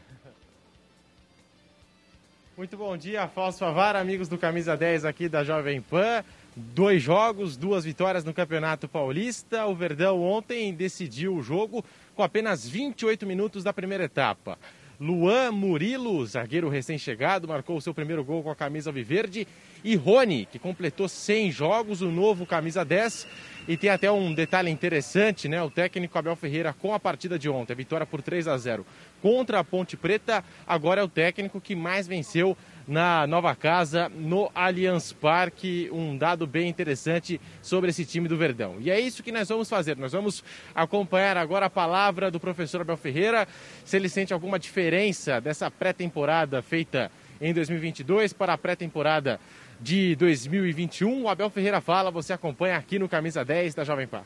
Muito 2.56 2.78
bom 2.78 2.96
dia, 2.96 3.28
Fausto 3.28 3.62
Favar, 3.62 3.96
amigos 3.96 4.28
do 4.28 4.38
Camisa 4.38 4.78
10 4.78 5.04
aqui 5.04 5.28
da 5.28 5.44
Jovem 5.44 5.82
Pan. 5.82 6.24
Dois 6.56 7.02
jogos, 7.02 7.58
duas 7.58 7.86
vitórias 7.86 8.24
no 8.24 8.36
Campeonato 8.36 8.88
Paulista. 8.88 9.66
O 9.66 9.74
Verdão 9.74 10.22
ontem 10.22 10.72
decidiu 10.72 11.34
o 11.34 11.42
jogo 11.42 11.84
com 12.16 12.22
apenas 12.22 12.70
28 12.70 13.26
minutos 13.26 13.64
da 13.64 13.74
primeira 13.74 14.04
etapa. 14.04 14.60
Luan 15.00 15.54
Murilo, 15.54 16.26
zagueiro 16.26 16.68
recém-chegado, 16.68 17.48
marcou 17.48 17.78
o 17.78 17.82
seu 17.82 17.94
primeiro 17.94 18.22
gol 18.22 18.44
com 18.44 18.52
a 18.52 18.56
camisa 18.56 18.90
alviverde. 18.90 19.48
E 19.82 19.96
Rony, 19.96 20.46
que 20.46 20.60
completou 20.60 21.08
100 21.08 21.52
jogos, 21.52 22.02
o 22.02 22.12
novo 22.12 22.46
camisa 22.46 22.84
10. 22.84 23.26
E 23.68 23.78
tem 23.78 23.90
até 23.90 24.12
um 24.12 24.34
detalhe 24.34 24.70
interessante, 24.70 25.48
né? 25.48 25.62
O 25.62 25.70
técnico 25.70 26.18
Abel 26.18 26.36
Ferreira 26.36 26.74
com 26.74 26.94
a 26.94 27.00
partida 27.00 27.38
de 27.38 27.50
ontem, 27.50 27.74
a 27.74 27.76
vitória 27.76 28.06
por 28.06 28.22
3 28.22 28.48
a 28.48 28.58
0 28.58 28.86
contra 29.22 29.60
a 29.60 29.64
Ponte 29.64 29.98
Preta, 29.98 30.44
agora 30.66 31.02
é 31.02 31.04
o 31.04 31.08
técnico 31.08 31.60
que 31.60 31.76
mais 31.76 32.08
venceu 32.08 32.58
na 32.88 33.28
nova 33.28 33.54
casa, 33.56 34.10
no 34.10 34.50
Allianz 34.56 35.14
Parque. 35.14 35.90
Um 35.92 36.18
dado 36.18 36.48
bem 36.48 36.68
interessante 36.68 37.40
sobre 37.62 37.92
esse 37.92 38.06
time 38.06 38.28
do 38.28 38.38
Verdão. 38.38 38.78
E 38.80 38.90
é 38.90 39.00
isso 39.00 39.22
que 39.22 39.32
nós 39.32 39.50
vamos 39.50 39.70
fazer. 39.70 39.96
Nós 39.98 40.14
vamos 40.14 40.44
acompanhar 40.74 41.38
agora 41.38 41.68
a 41.68 41.70
palavra 41.70 42.32
do 42.32 42.40
professor 42.40 42.82
Abel 42.82 42.98
Ferreira, 42.98 43.48
se 43.86 43.96
ele 43.96 44.10
sente 44.10 44.34
alguma 44.34 44.58
diferença 44.58 45.40
dessa 45.40 45.70
pré-temporada 45.70 46.62
feita 46.62 47.12
em 47.40 47.54
2022 47.54 48.34
para 48.34 48.54
a 48.54 48.58
pré-temporada 48.58 49.40
de 49.80 50.16
2021. 50.16 51.24
O 51.24 51.30
Abel 51.30 51.50
Ferreira 51.50 51.82
fala, 51.82 52.12
você 52.12 52.34
acompanha 52.34 52.78
aqui 52.78 53.00
no 53.00 53.08
Camisa 53.08 53.44
10 53.46 53.76
da 53.76 53.84
Jovem 53.84 54.08
Pan. 54.08 54.22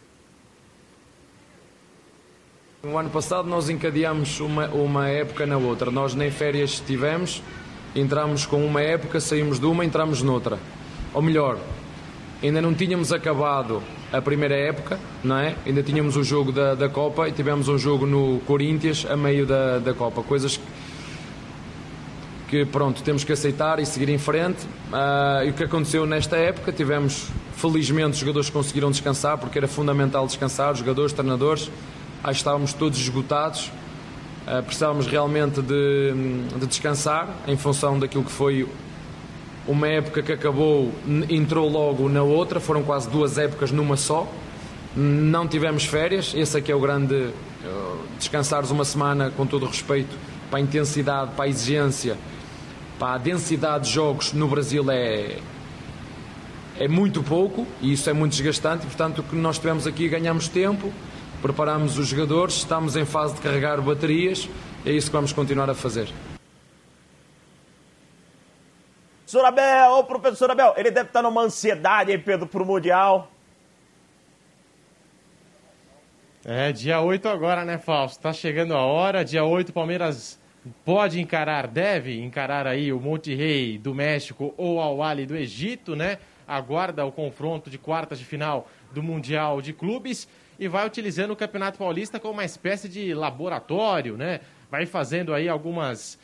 No 2.82 2.98
ano 2.98 3.10
passado 3.10 3.48
nós 3.48 3.70
encadeamos 3.70 4.40
uma, 4.40 4.68
uma 4.68 5.08
época 5.08 5.46
na 5.46 5.58
outra. 5.58 5.90
Nós 5.90 6.16
nem 6.16 6.30
férias 6.30 6.82
tivemos, 6.86 7.42
entramos 7.96 8.46
com 8.46 8.66
uma 8.66 8.82
época, 8.82 9.20
saímos 9.20 9.60
de 9.60 9.66
uma, 9.66 9.86
entramos 9.86 10.22
noutra. 10.22 10.60
Ou 11.14 11.22
melhor, 11.22 11.58
ainda 12.42 12.62
não 12.62 12.74
tínhamos 12.74 13.14
acabado 13.14 13.82
a 14.12 14.22
primeira 14.22 14.56
época, 14.56 15.00
não 15.24 15.38
é? 15.38 15.56
Ainda 15.66 15.82
tínhamos 15.82 16.18
o 16.18 16.24
jogo 16.24 16.52
da, 16.52 16.76
da 16.76 16.90
Copa 16.90 17.30
e 17.30 17.32
tivemos 17.32 17.68
um 17.70 17.78
jogo 17.78 18.06
no 18.06 18.40
Corinthians 18.42 19.06
a 19.10 19.16
meio 19.16 19.46
da, 19.46 19.80
da 19.80 19.94
Copa. 19.94 20.22
Coisas 20.22 20.58
que, 20.58 20.64
pronto, 22.72 23.02
temos 23.04 23.24
que 23.24 23.32
aceitar 23.32 23.80
e 23.80 23.86
seguir 23.86 24.10
em 24.10 24.18
frente. 24.18 24.64
Uh, 24.92 25.46
e 25.46 25.50
o 25.50 25.54
que 25.54 25.64
aconteceu 25.64 26.06
nesta 26.06 26.38
época, 26.38 26.72
tivemos, 26.72 27.28
felizmente, 27.56 28.12
os 28.12 28.18
jogadores 28.18 28.50
conseguiram 28.50 28.92
descansar, 28.92 29.38
porque 29.38 29.58
era 29.58 29.68
fundamental 29.68 30.26
descansar, 30.26 30.72
os 30.72 30.80
jogadores, 30.80 31.14
treinadores 31.14 31.72
que 32.24 32.32
estávamos 32.32 32.74
todos 32.74 33.00
esgotados, 33.00 33.72
uh, 34.48 34.64
precisávamos 34.64 35.08
realmente 35.08 35.62
de, 35.62 36.14
de, 36.60 36.68
descansar 36.68 37.28
em 37.48 37.58
função 37.58 38.00
daquilo 38.00 38.24
que 38.24 38.32
foi 38.32 38.68
uma 39.68 39.88
época 39.88 40.22
que 40.22 40.32
acabou, 40.32 40.92
entrou 41.30 41.70
logo 41.70 42.08
na 42.10 42.24
outra, 42.24 42.60
foram 42.60 42.84
quase 42.84 43.10
duas 43.10 43.38
épocas 43.38 43.72
numa 43.72 43.98
só. 43.98 44.28
Não 44.96 45.48
tivemos 45.48 45.86
férias, 45.86 46.34
esse 46.36 46.58
aqui 46.58 46.72
é 46.72 46.76
o 46.76 46.80
grande. 46.80 47.16
Uh, 47.16 48.04
descansares 48.20 48.72
uma 48.72 48.86
semana, 48.86 49.32
com 49.32 49.46
todo 49.46 49.64
o 49.64 49.68
respeito, 49.68 50.16
para 50.50 50.60
a 50.60 50.62
intensidade, 50.62 51.32
para 51.36 51.46
a 51.46 51.48
exigência, 51.48 52.16
para 53.04 53.16
a 53.16 53.18
densidade 53.18 53.88
de 53.88 53.92
jogos 53.92 54.32
no 54.32 54.48
Brasil 54.48 54.90
é, 54.90 55.40
é 56.80 56.88
muito 56.88 57.22
pouco 57.22 57.68
e 57.82 57.92
isso 57.92 58.10
é 58.10 58.14
muito 58.14 58.32
desgastante. 58.32 58.86
Portanto, 58.86 59.20
o 59.20 59.24
que 59.24 59.36
nós 59.36 59.58
tivemos 59.60 59.86
aqui 59.86 60.08
ganhamos 60.08 60.48
tempo 60.48 60.90
preparamos 61.42 62.00
os 62.00 62.08
jogadores, 62.08 62.56
estamos 62.56 62.96
em 62.96 63.04
fase 63.04 63.36
de 63.36 63.42
carregar 63.42 63.82
baterias, 63.82 64.48
é 64.86 64.92
isso 64.94 65.08
que 65.08 65.14
vamos 65.18 65.34
continuar 65.34 65.70
a 65.70 65.74
fazer. 65.74 66.08
Professor 69.26 69.46
Abel, 69.48 69.92
ô 69.92 70.04
professor 70.06 70.52
Abel, 70.52 70.74
ele 70.78 70.90
deve 70.90 71.10
estar 71.10 71.22
numa 71.22 71.42
ansiedade, 71.42 72.10
hein, 72.10 72.20
Pedro, 72.20 72.48
para 72.48 72.64
o 72.64 72.66
Mundial. 72.66 73.30
É, 76.46 76.72
dia 76.72 77.02
8 77.02 77.28
agora, 77.28 77.66
né, 77.66 77.78
Fausto? 77.78 78.22
Tá 78.22 78.32
chegando 78.32 78.74
a 78.74 78.82
hora, 78.82 79.26
dia 79.26 79.44
8 79.44 79.68
o 79.68 79.74
Palmeiras 79.74 80.42
pode 80.86 81.20
encarar, 81.20 81.68
deve 81.68 82.20
encarar 82.22 82.68
aí 82.68 82.92
o 82.94 83.00
Monte 83.00 83.34
Rei 83.34 83.78
do 83.78 83.94
México 83.94 84.54
ou 84.58 84.80
Al 84.80 85.02
Ali 85.04 85.26
do 85.26 85.36
Egito, 85.36 85.96
né? 85.96 86.18
Aguarda 86.48 87.06
o 87.06 87.12
confronto 87.12 87.70
de 87.70 87.78
quartas 87.78 88.20
de 88.20 88.26
final 88.26 88.70
do 88.92 89.02
Mundial 89.02 89.62
de 89.62 89.74
Clubes 89.74 90.28
e 90.60 90.68
vai 90.68 90.86
utilizando 90.86 91.32
o 91.32 91.36
Campeonato 91.36 91.78
Paulista 91.78 92.20
como 92.20 92.34
uma 92.34 92.46
espécie 92.46 92.88
de 92.88 93.14
laboratório, 93.14 94.16
né? 94.18 94.42
Vai 94.70 94.86
fazendo 94.86 95.34
aí 95.34 95.50
algumas 95.50 96.20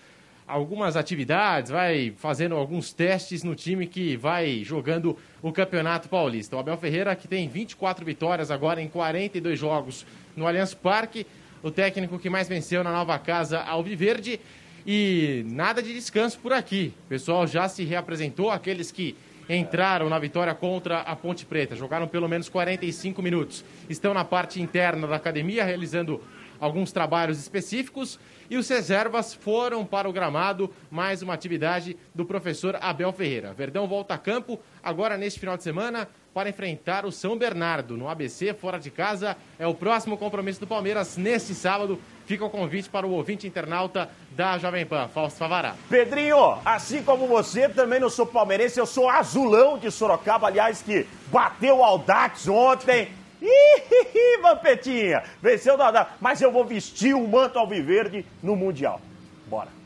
algumas 0.47 0.97
atividades, 0.97 1.69
vai 1.69 2.12
fazendo 2.17 2.56
alguns 2.56 2.91
testes 2.91 3.43
no 3.43 3.54
time 3.54 3.86
que 3.86 4.17
vai 4.17 4.63
jogando 4.63 5.15
o 5.43 5.52
Campeonato 5.52 6.10
Paulista. 6.10 6.56
O 6.56 6.60
Abel 6.60 6.75
Ferreira, 6.75 7.15
que 7.15 7.28
tem 7.28 7.47
24 7.47 8.04
vitórias 8.04 8.49
agora 8.49 8.82
em 8.82 8.88
42 8.88 9.60
jogos 9.60 10.08
no 10.36 10.47
Allianz 10.47 10.73
Parque, 10.73 11.28
o 11.62 11.72
técnico 11.72 12.19
que 12.19 12.30
mais 12.30 12.48
venceu 12.48 12.84
na 12.84 12.91
nova 12.91 13.17
casa 13.19 13.60
Alviverde. 13.60 14.39
E 14.86 15.43
nada 15.48 15.84
de 15.84 15.93
descanso 15.93 16.39
por 16.39 16.54
aqui. 16.54 16.93
O 17.06 17.10
pessoal 17.10 17.45
já 17.45 17.67
se 17.67 17.84
reapresentou, 17.84 18.50
aqueles 18.50 18.91
que 18.91 19.15
entraram 19.50 20.10
na 20.10 20.19
vitória 20.19 20.54
contra 20.54 21.02
a 21.02 21.15
Ponte 21.15 21.45
Preta. 21.45 21.76
Jogaram 21.76 22.08
pelo 22.08 22.30
menos 22.30 22.48
45 22.48 23.22
minutos. 23.22 23.65
Estão 23.89 24.13
na 24.13 24.24
parte 24.24 24.62
interna 24.62 25.08
da 25.08 25.15
academia 25.15 25.63
realizando 25.63 26.22
alguns 26.60 26.91
trabalhos 26.91 27.39
específicos 27.39 28.19
e 28.50 28.58
os 28.58 28.67
reservas 28.67 29.34
foram 29.34 29.86
para 29.86 30.10
o 30.10 30.13
gramado, 30.13 30.74
mais 30.91 31.22
uma 31.22 31.34
atividade 31.34 31.95
do 32.13 32.26
professor 32.26 32.78
Abel 32.82 33.13
Ferreira. 33.13 33.54
Verdão 33.54 33.88
volta 33.88 34.13
a 34.13 34.17
campo 34.17 34.60
agora 34.84 35.17
neste 35.17 35.39
final 35.39 35.56
de 35.56 35.63
semana 35.63 36.08
para 36.34 36.50
enfrentar 36.50 37.06
o 37.06 37.12
São 37.12 37.38
Bernardo 37.38 37.98
no 37.98 38.08
ABC, 38.08 38.54
fora 38.54 38.80
de 38.80 38.92
casa. 38.92 39.36
É 39.58 39.65
o 39.65 39.74
próximo 39.74 40.18
compromisso 40.18 40.60
do 40.60 40.68
Palmeiras 40.68 41.18
neste 41.18 41.54
sábado. 41.54 42.00
Fica 42.26 42.46
o 42.46 42.50
convite 42.50 42.89
para 42.89 43.08
o 43.08 43.12
ouvinte 43.12 43.48
internauta 43.48 44.10
da 44.32 44.58
Jovem 44.58 44.86
Pan, 44.86 45.08
Fausto 45.08 45.39
Favará. 45.39 45.76
Pedrinho, 45.89 46.60
assim 46.63 47.02
como 47.02 47.28
você, 47.28 47.68
também 47.68 48.00
não 48.00 48.10
sou 48.10 48.26
palmeirense, 48.26 48.80
eu 48.80 48.86
sou 48.86 49.10
azulão 49.10 49.78
de 49.78 49.89
Sorocaba, 49.89 50.48
aliás, 50.48 50.82
que 50.82 51.08
bateu 51.32 51.78
o 51.78 51.84
Aldax 51.84 52.48
ontem. 52.48 53.10
Ih, 53.42 54.38
Vampetinha, 54.44 55.24
venceu 55.42 55.76
o 55.76 55.82
Aldax, 55.82 56.12
mas 56.22 56.42
eu 56.42 56.52
vou 56.52 56.63
vestir 56.63 57.15
o 57.15 57.28
manto 57.28 57.58
alviverde 57.58 58.26
no 58.44 58.56
Mundial. 58.56 59.02
Bora. 59.48 59.79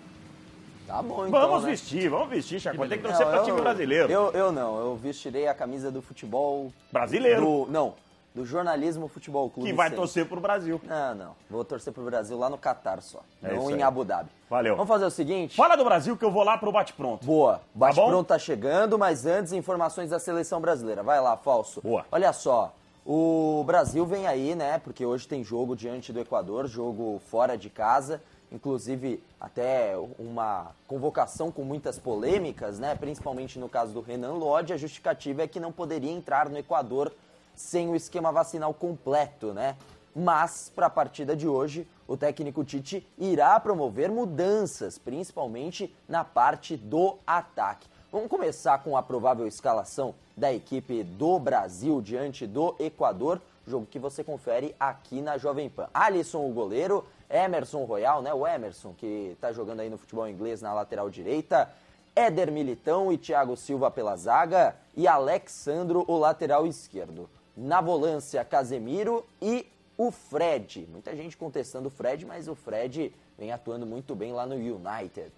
Tá 0.88 1.02
bom, 1.02 1.28
então. 1.28 1.40
Vamos 1.40 1.64
né? 1.64 1.72
vestir, 1.72 2.10
vamos 2.10 2.30
vestir, 2.30 2.60
Chacon. 2.60 2.88
Tem 2.88 2.98
que 2.98 3.04
torcer 3.04 3.26
para 3.26 3.44
time 3.44 3.60
brasileiro. 3.62 4.12
Eu, 4.12 4.32
eu 4.32 4.52
não, 4.52 4.78
eu 4.80 4.96
vestirei 4.96 5.48
a 5.48 5.54
camisa 5.54 5.92
do 5.92 6.02
futebol. 6.02 6.72
Brasileiro? 6.92 7.42
Do, 7.42 7.72
não, 7.72 7.94
do 8.34 8.46
Jornalismo 8.46 9.08
Futebol 9.08 9.50
Clube. 9.50 9.70
Que 9.70 9.76
vai 9.76 9.88
sempre. 9.88 9.98
torcer 9.98 10.26
pro 10.28 10.40
Brasil. 10.40 10.82
Não, 10.84 11.16
não. 11.16 11.36
Vou 11.50 11.64
torcer 11.64 11.94
pro 11.94 12.04
Brasil 12.04 12.38
lá 12.38 12.50
no 12.50 12.58
Catar 12.58 13.02
só. 13.02 13.22
É 13.42 13.54
não 13.54 13.70
em 13.70 13.76
aí. 13.76 13.84
Abu 13.84 14.04
Dhabi. 14.04 14.30
Valeu. 14.50 14.76
Vamos 14.76 14.90
fazer 14.90 15.06
o 15.06 15.12
seguinte. 15.12 15.56
Fala 15.56 15.76
do 15.76 15.84
Brasil 15.86 16.18
que 16.18 16.26
eu 16.26 16.32
vou 16.32 16.44
lá 16.44 16.58
pro 16.58 16.72
bate-pronto. 16.72 17.26
Boa. 17.26 17.62
bom? 17.74 17.80
Bate-pronto 17.80 18.28
tá 18.28 18.40
chegando, 18.40 18.98
mas 18.98 19.26
antes, 19.26 19.54
informações 19.54 20.10
da 20.10 20.20
seleção 20.20 20.60
brasileira. 20.60 21.04
Vai 21.04 21.22
lá, 21.22 21.38
Falso. 21.38 21.82
Boa. 21.82 22.06
Olha 22.12 22.34
só. 22.34 22.74
O 23.06 23.64
Brasil 23.66 24.06
vem 24.06 24.26
aí, 24.28 24.56
né? 24.56 24.80
Porque 24.80 25.06
hoje 25.06 25.28
tem 25.28 25.44
jogo 25.44 25.76
diante 25.76 26.14
do 26.14 26.20
Equador, 26.20 26.68
jogo 26.68 27.22
fora 27.28 27.58
de 27.58 27.70
casa. 27.70 28.22
Inclusive, 28.54 29.24
até 29.42 29.96
uma 30.20 30.76
convocação 30.88 31.52
com 31.52 31.64
muitas 31.64 31.98
polêmicas, 31.98 32.78
né? 32.78 32.94
Principalmente 32.94 33.58
no 33.58 33.68
caso 33.68 33.92
do 33.92 34.02
Renan 34.02 34.34
Lodge. 34.34 34.74
A 34.74 34.78
justificativa 34.78 35.42
é 35.42 35.48
que 35.48 35.60
não 35.60 35.72
poderia 35.72 36.12
entrar 36.12 36.48
no 36.48 36.58
Equador 36.58 37.12
sem 37.56 37.90
o 37.90 37.96
esquema 37.96 38.32
vacinal 38.32 38.72
completo, 38.72 39.54
né? 39.54 39.76
Mas, 40.16 40.72
para 40.74 40.86
a 40.86 40.92
partida 40.92 41.36
de 41.36 41.48
hoje, 41.48 41.88
o 42.08 42.16
técnico 42.16 42.64
Tite 42.64 43.08
irá 43.18 43.60
promover 43.60 44.12
mudanças, 44.12 45.00
principalmente 45.00 45.94
na 46.08 46.24
parte 46.24 46.78
do 46.78 47.18
ataque. 47.26 47.88
Vamos 48.12 48.30
começar 48.30 48.78
com 48.84 48.96
a 48.96 49.02
provável 49.02 49.48
escalação 49.48 50.14
da 50.38 50.54
equipe 50.54 51.04
do 51.04 51.40
Brasil 51.40 52.00
diante 52.00 52.46
do 52.46 52.76
Equador, 52.78 53.42
jogo 53.66 53.88
que 53.88 53.98
você 53.98 54.24
confere 54.24 54.76
aqui 54.80 55.20
na 55.20 55.40
Jovem 55.40 55.68
Pan. 55.68 55.90
Alisson, 55.92 56.48
o 56.48 56.54
goleiro, 56.54 57.04
Emerson 57.30 57.84
Royal, 57.84 58.22
né? 58.22 58.34
O 58.34 58.46
Emerson, 58.46 58.94
que 58.94 59.32
está 59.34 59.52
jogando 59.52 59.80
aí 59.80 59.90
no 59.90 59.98
futebol 59.98 60.28
inglês 60.28 60.62
na 60.62 60.74
lateral 60.74 61.10
direita, 61.10 61.70
Éder 62.16 62.52
Militão 62.52 63.12
e 63.12 63.18
Thiago 63.18 63.58
Silva 63.58 63.90
pela 63.90 64.16
zaga 64.16 64.76
e 64.96 65.08
Alexandro, 65.08 66.06
o 66.08 66.18
lateral 66.18 66.68
esquerdo. 66.68 67.30
Na 67.56 67.82
volância, 67.82 68.44
Casemiro 68.46 69.26
e 69.42 69.68
o 69.98 70.12
Fred. 70.12 70.88
Muita 70.92 71.16
gente 71.16 71.38
contestando 71.38 71.88
o 71.88 71.92
Fred, 71.92 72.26
mas 72.26 72.48
o 72.48 72.56
Fred 72.56 73.14
vem 73.38 73.52
atuando 73.52 73.86
muito 73.86 74.16
bem 74.16 74.32
lá 74.32 74.46
no 74.46 74.56
United. 74.56 75.32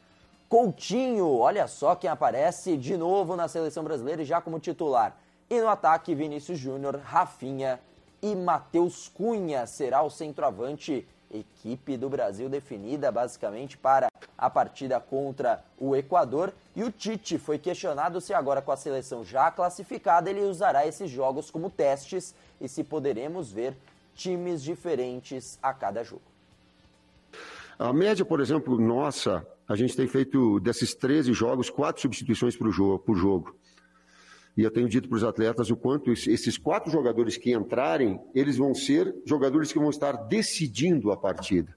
Coutinho, 0.47 1.27
olha 1.37 1.67
só 1.67 1.95
quem 1.95 2.09
aparece 2.09 2.77
de 2.77 2.95
novo 2.95 3.35
na 3.35 3.47
seleção 3.47 3.83
brasileira 3.83 4.21
e 4.21 4.25
já 4.25 4.39
como 4.39 4.59
titular. 4.59 5.17
E 5.49 5.59
no 5.59 5.67
ataque, 5.67 6.15
Vinícius 6.15 6.57
Júnior, 6.57 6.97
Rafinha 6.97 7.79
e 8.21 8.35
Matheus 8.35 9.07
Cunha 9.07 9.65
será 9.65 10.01
o 10.01 10.09
centroavante. 10.09 11.07
Equipe 11.35 11.97
do 11.97 12.09
Brasil 12.09 12.49
definida 12.49 13.11
basicamente 13.11 13.77
para 13.77 14.07
a 14.37 14.49
partida 14.49 14.99
contra 14.99 15.63
o 15.77 15.95
Equador. 15.95 16.53
E 16.75 16.83
o 16.83 16.91
Tite 16.91 17.37
foi 17.37 17.57
questionado 17.57 18.19
se 18.21 18.33
agora 18.33 18.61
com 18.61 18.71
a 18.71 18.77
seleção 18.77 19.23
já 19.23 19.51
classificada 19.51 20.29
ele 20.29 20.41
usará 20.41 20.85
esses 20.87 21.09
jogos 21.09 21.49
como 21.51 21.69
testes 21.69 22.33
e 22.59 22.67
se 22.67 22.83
poderemos 22.83 23.51
ver 23.51 23.75
times 24.15 24.63
diferentes 24.63 25.59
a 25.61 25.73
cada 25.73 26.03
jogo. 26.03 26.21
A 27.77 27.91
média, 27.91 28.23
por 28.23 28.39
exemplo, 28.39 28.79
nossa, 28.79 29.45
a 29.67 29.75
gente 29.75 29.95
tem 29.95 30.07
feito 30.07 30.59
desses 30.61 30.95
13 30.95 31.33
jogos, 31.33 31.69
quatro 31.69 32.01
substituições 32.01 32.55
por 32.55 32.71
jogo. 32.71 32.99
Por 32.99 33.17
jogo. 33.17 33.55
E 34.57 34.63
eu 34.63 34.71
tenho 34.71 34.87
dito 34.87 35.09
para 35.09 35.17
os 35.17 35.23
atletas 35.23 35.69
o 35.69 35.75
quanto 35.75 36.11
esses 36.11 36.57
quatro 36.57 36.89
jogadores 36.89 37.35
que 37.35 37.53
entrarem, 37.53 38.21
eles 38.33 38.57
vão 38.57 38.73
ser 38.73 39.13
jogadores 39.25 39.71
que 39.71 39.79
vão 39.79 39.89
estar 39.89 40.13
decidindo 40.13 41.11
a 41.11 41.17
partida. 41.17 41.75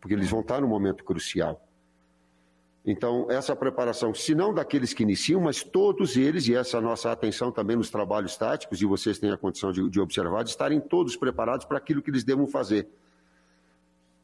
Porque 0.00 0.14
eles 0.14 0.28
vão 0.28 0.40
estar 0.40 0.60
no 0.60 0.66
momento 0.66 1.04
crucial. 1.04 1.64
Então, 2.84 3.30
essa 3.30 3.54
preparação, 3.54 4.12
se 4.12 4.34
não 4.34 4.52
daqueles 4.52 4.92
que 4.92 5.04
iniciam, 5.04 5.40
mas 5.40 5.62
todos 5.62 6.16
eles, 6.16 6.48
e 6.48 6.54
essa 6.56 6.80
nossa 6.80 7.12
atenção 7.12 7.52
também 7.52 7.76
nos 7.76 7.90
trabalhos 7.90 8.36
táticos, 8.36 8.82
e 8.82 8.84
vocês 8.84 9.20
têm 9.20 9.30
a 9.30 9.36
condição 9.36 9.70
de, 9.70 9.88
de 9.88 10.00
observar, 10.00 10.42
de 10.42 10.50
estarem 10.50 10.80
todos 10.80 11.16
preparados 11.16 11.64
para 11.64 11.78
aquilo 11.78 12.02
que 12.02 12.10
eles 12.10 12.24
devam 12.24 12.48
fazer, 12.48 12.88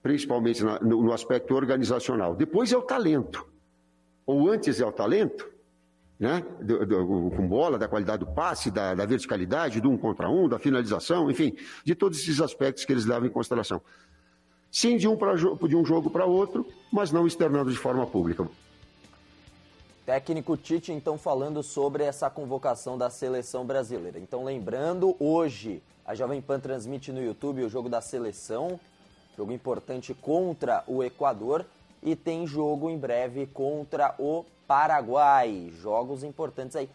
principalmente 0.02 0.64
na, 0.64 0.80
no, 0.80 1.04
no 1.04 1.12
aspecto 1.12 1.54
organizacional. 1.54 2.34
Depois 2.34 2.72
é 2.72 2.76
o 2.76 2.82
talento, 2.82 3.46
ou 4.26 4.50
antes 4.50 4.80
é 4.80 4.84
o 4.84 4.90
talento, 4.90 5.48
né? 6.18 6.44
Do, 6.60 6.84
do, 6.84 7.30
com 7.36 7.46
bola, 7.46 7.78
da 7.78 7.86
qualidade 7.86 8.24
do 8.24 8.32
passe, 8.32 8.70
da, 8.70 8.94
da, 8.94 9.06
verticalidade, 9.06 9.80
do 9.80 9.90
um 9.90 9.96
contra 9.96 10.28
um, 10.28 10.48
da 10.48 10.58
finalização, 10.58 11.30
enfim, 11.30 11.56
de 11.84 11.94
todos 11.94 12.18
esses 12.18 12.40
aspectos 12.40 12.84
que 12.84 12.92
eles 12.92 13.06
levam 13.06 13.28
em 13.28 13.30
consideração. 13.30 13.80
Sim, 14.70 14.96
de 14.96 15.06
um, 15.08 15.16
pra, 15.16 15.34
de 15.34 15.76
um 15.76 15.84
jogo 15.84 16.10
para 16.10 16.26
outro, 16.26 16.66
mas 16.92 17.12
não 17.12 17.26
externando 17.26 17.70
de 17.70 17.78
forma 17.78 18.06
pública. 18.06 18.46
Técnico 20.04 20.56
Tite, 20.56 20.92
então, 20.92 21.18
falando 21.18 21.62
sobre 21.62 22.02
essa 22.02 22.28
convocação 22.30 22.96
da 22.96 23.10
seleção 23.10 23.64
brasileira. 23.64 24.18
Então, 24.18 24.44
lembrando, 24.44 25.14
hoje 25.18 25.82
a 26.04 26.14
Jovem 26.14 26.40
Pan 26.40 26.58
transmite 26.58 27.12
no 27.12 27.22
YouTube 27.22 27.62
o 27.62 27.68
jogo 27.68 27.88
da 27.88 28.00
seleção, 28.00 28.80
jogo 29.36 29.52
importante 29.52 30.14
contra 30.14 30.82
o 30.86 31.04
Equador, 31.04 31.64
e 32.02 32.16
tem 32.16 32.46
jogo 32.46 32.88
em 32.88 32.96
breve 32.96 33.46
contra 33.46 34.14
o 34.18 34.44
Paraguai. 34.68 35.72
Jogos 35.80 36.22
importantes 36.22 36.76
aí. 36.76 36.88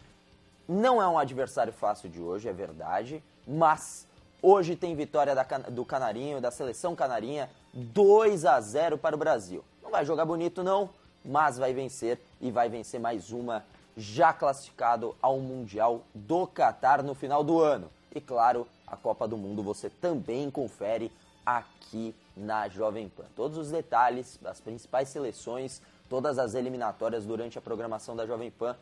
Não 0.66 1.02
é 1.02 1.06
um 1.06 1.18
adversário 1.18 1.72
fácil 1.72 2.08
de 2.08 2.20
hoje, 2.20 2.48
é 2.48 2.52
verdade, 2.52 3.22
mas 3.46 4.06
hoje 4.40 4.74
tem 4.74 4.96
vitória 4.96 5.34
da, 5.34 5.42
do 5.42 5.84
Canarinho, 5.84 6.40
da 6.40 6.50
seleção 6.50 6.96
Canarinha, 6.96 7.50
2 7.74 8.46
a 8.46 8.58
0 8.60 8.96
para 8.96 9.14
o 9.14 9.18
Brasil. 9.18 9.62
Não 9.82 9.90
vai 9.90 10.06
jogar 10.06 10.24
bonito 10.24 10.62
não, 10.62 10.88
mas 11.22 11.58
vai 11.58 11.74
vencer 11.74 12.18
e 12.40 12.50
vai 12.50 12.70
vencer 12.70 12.98
mais 12.98 13.30
uma 13.30 13.62
já 13.94 14.32
classificado 14.32 15.14
ao 15.20 15.38
Mundial 15.38 16.00
do 16.14 16.46
Catar 16.46 17.02
no 17.02 17.14
final 17.14 17.44
do 17.44 17.60
ano. 17.60 17.90
E 18.14 18.20
claro, 18.20 18.66
a 18.86 18.96
Copa 18.96 19.28
do 19.28 19.36
Mundo 19.36 19.62
você 19.62 19.90
também 19.90 20.50
confere 20.50 21.12
aqui 21.44 22.14
na 22.36 22.68
Jovem 22.68 23.08
Pan. 23.08 23.24
Todos 23.36 23.58
os 23.58 23.70
detalhes 23.70 24.38
das 24.40 24.60
principais 24.60 25.08
seleções 25.08 25.82
todas 26.08 26.38
as 26.38 26.54
eliminatórias 26.54 27.24
durante 27.24 27.58
a 27.58 27.60
programação 27.60 28.14
da 28.14 28.26
Jovem 28.26 28.50
Pan. 28.50 28.76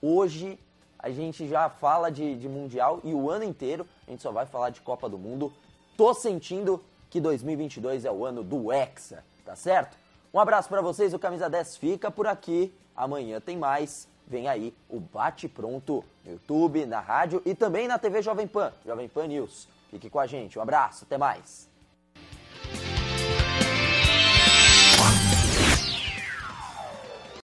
Hoje 0.00 0.58
a 0.98 1.10
gente 1.10 1.46
já 1.46 1.68
fala 1.68 2.10
de, 2.10 2.34
de 2.36 2.48
Mundial 2.48 3.00
e 3.04 3.12
o 3.14 3.30
ano 3.30 3.44
inteiro 3.44 3.86
a 4.06 4.10
gente 4.10 4.22
só 4.22 4.32
vai 4.32 4.46
falar 4.46 4.70
de 4.70 4.80
Copa 4.80 5.08
do 5.08 5.18
Mundo. 5.18 5.52
Tô 5.96 6.14
sentindo 6.14 6.82
que 7.10 7.20
2022 7.20 8.04
é 8.04 8.10
o 8.10 8.24
ano 8.24 8.42
do 8.42 8.72
Hexa, 8.72 9.24
tá 9.44 9.54
certo? 9.54 9.96
Um 10.32 10.40
abraço 10.40 10.68
para 10.68 10.80
vocês, 10.80 11.14
o 11.14 11.18
Camisa 11.18 11.48
10 11.48 11.76
fica 11.76 12.10
por 12.10 12.26
aqui. 12.26 12.74
Amanhã 12.96 13.40
tem 13.40 13.56
mais. 13.56 14.08
Vem 14.26 14.48
aí 14.48 14.74
o 14.88 14.98
Bate 14.98 15.46
Pronto 15.46 16.02
no 16.24 16.32
YouTube, 16.32 16.86
na 16.86 17.00
rádio 17.00 17.42
e 17.44 17.54
também 17.54 17.86
na 17.86 17.98
TV 17.98 18.22
Jovem 18.22 18.46
Pan, 18.46 18.72
Jovem 18.84 19.08
Pan 19.08 19.26
News. 19.26 19.68
Fique 19.90 20.08
com 20.08 20.18
a 20.18 20.26
gente, 20.26 20.58
um 20.58 20.62
abraço, 20.62 21.04
até 21.04 21.18
mais. 21.18 21.68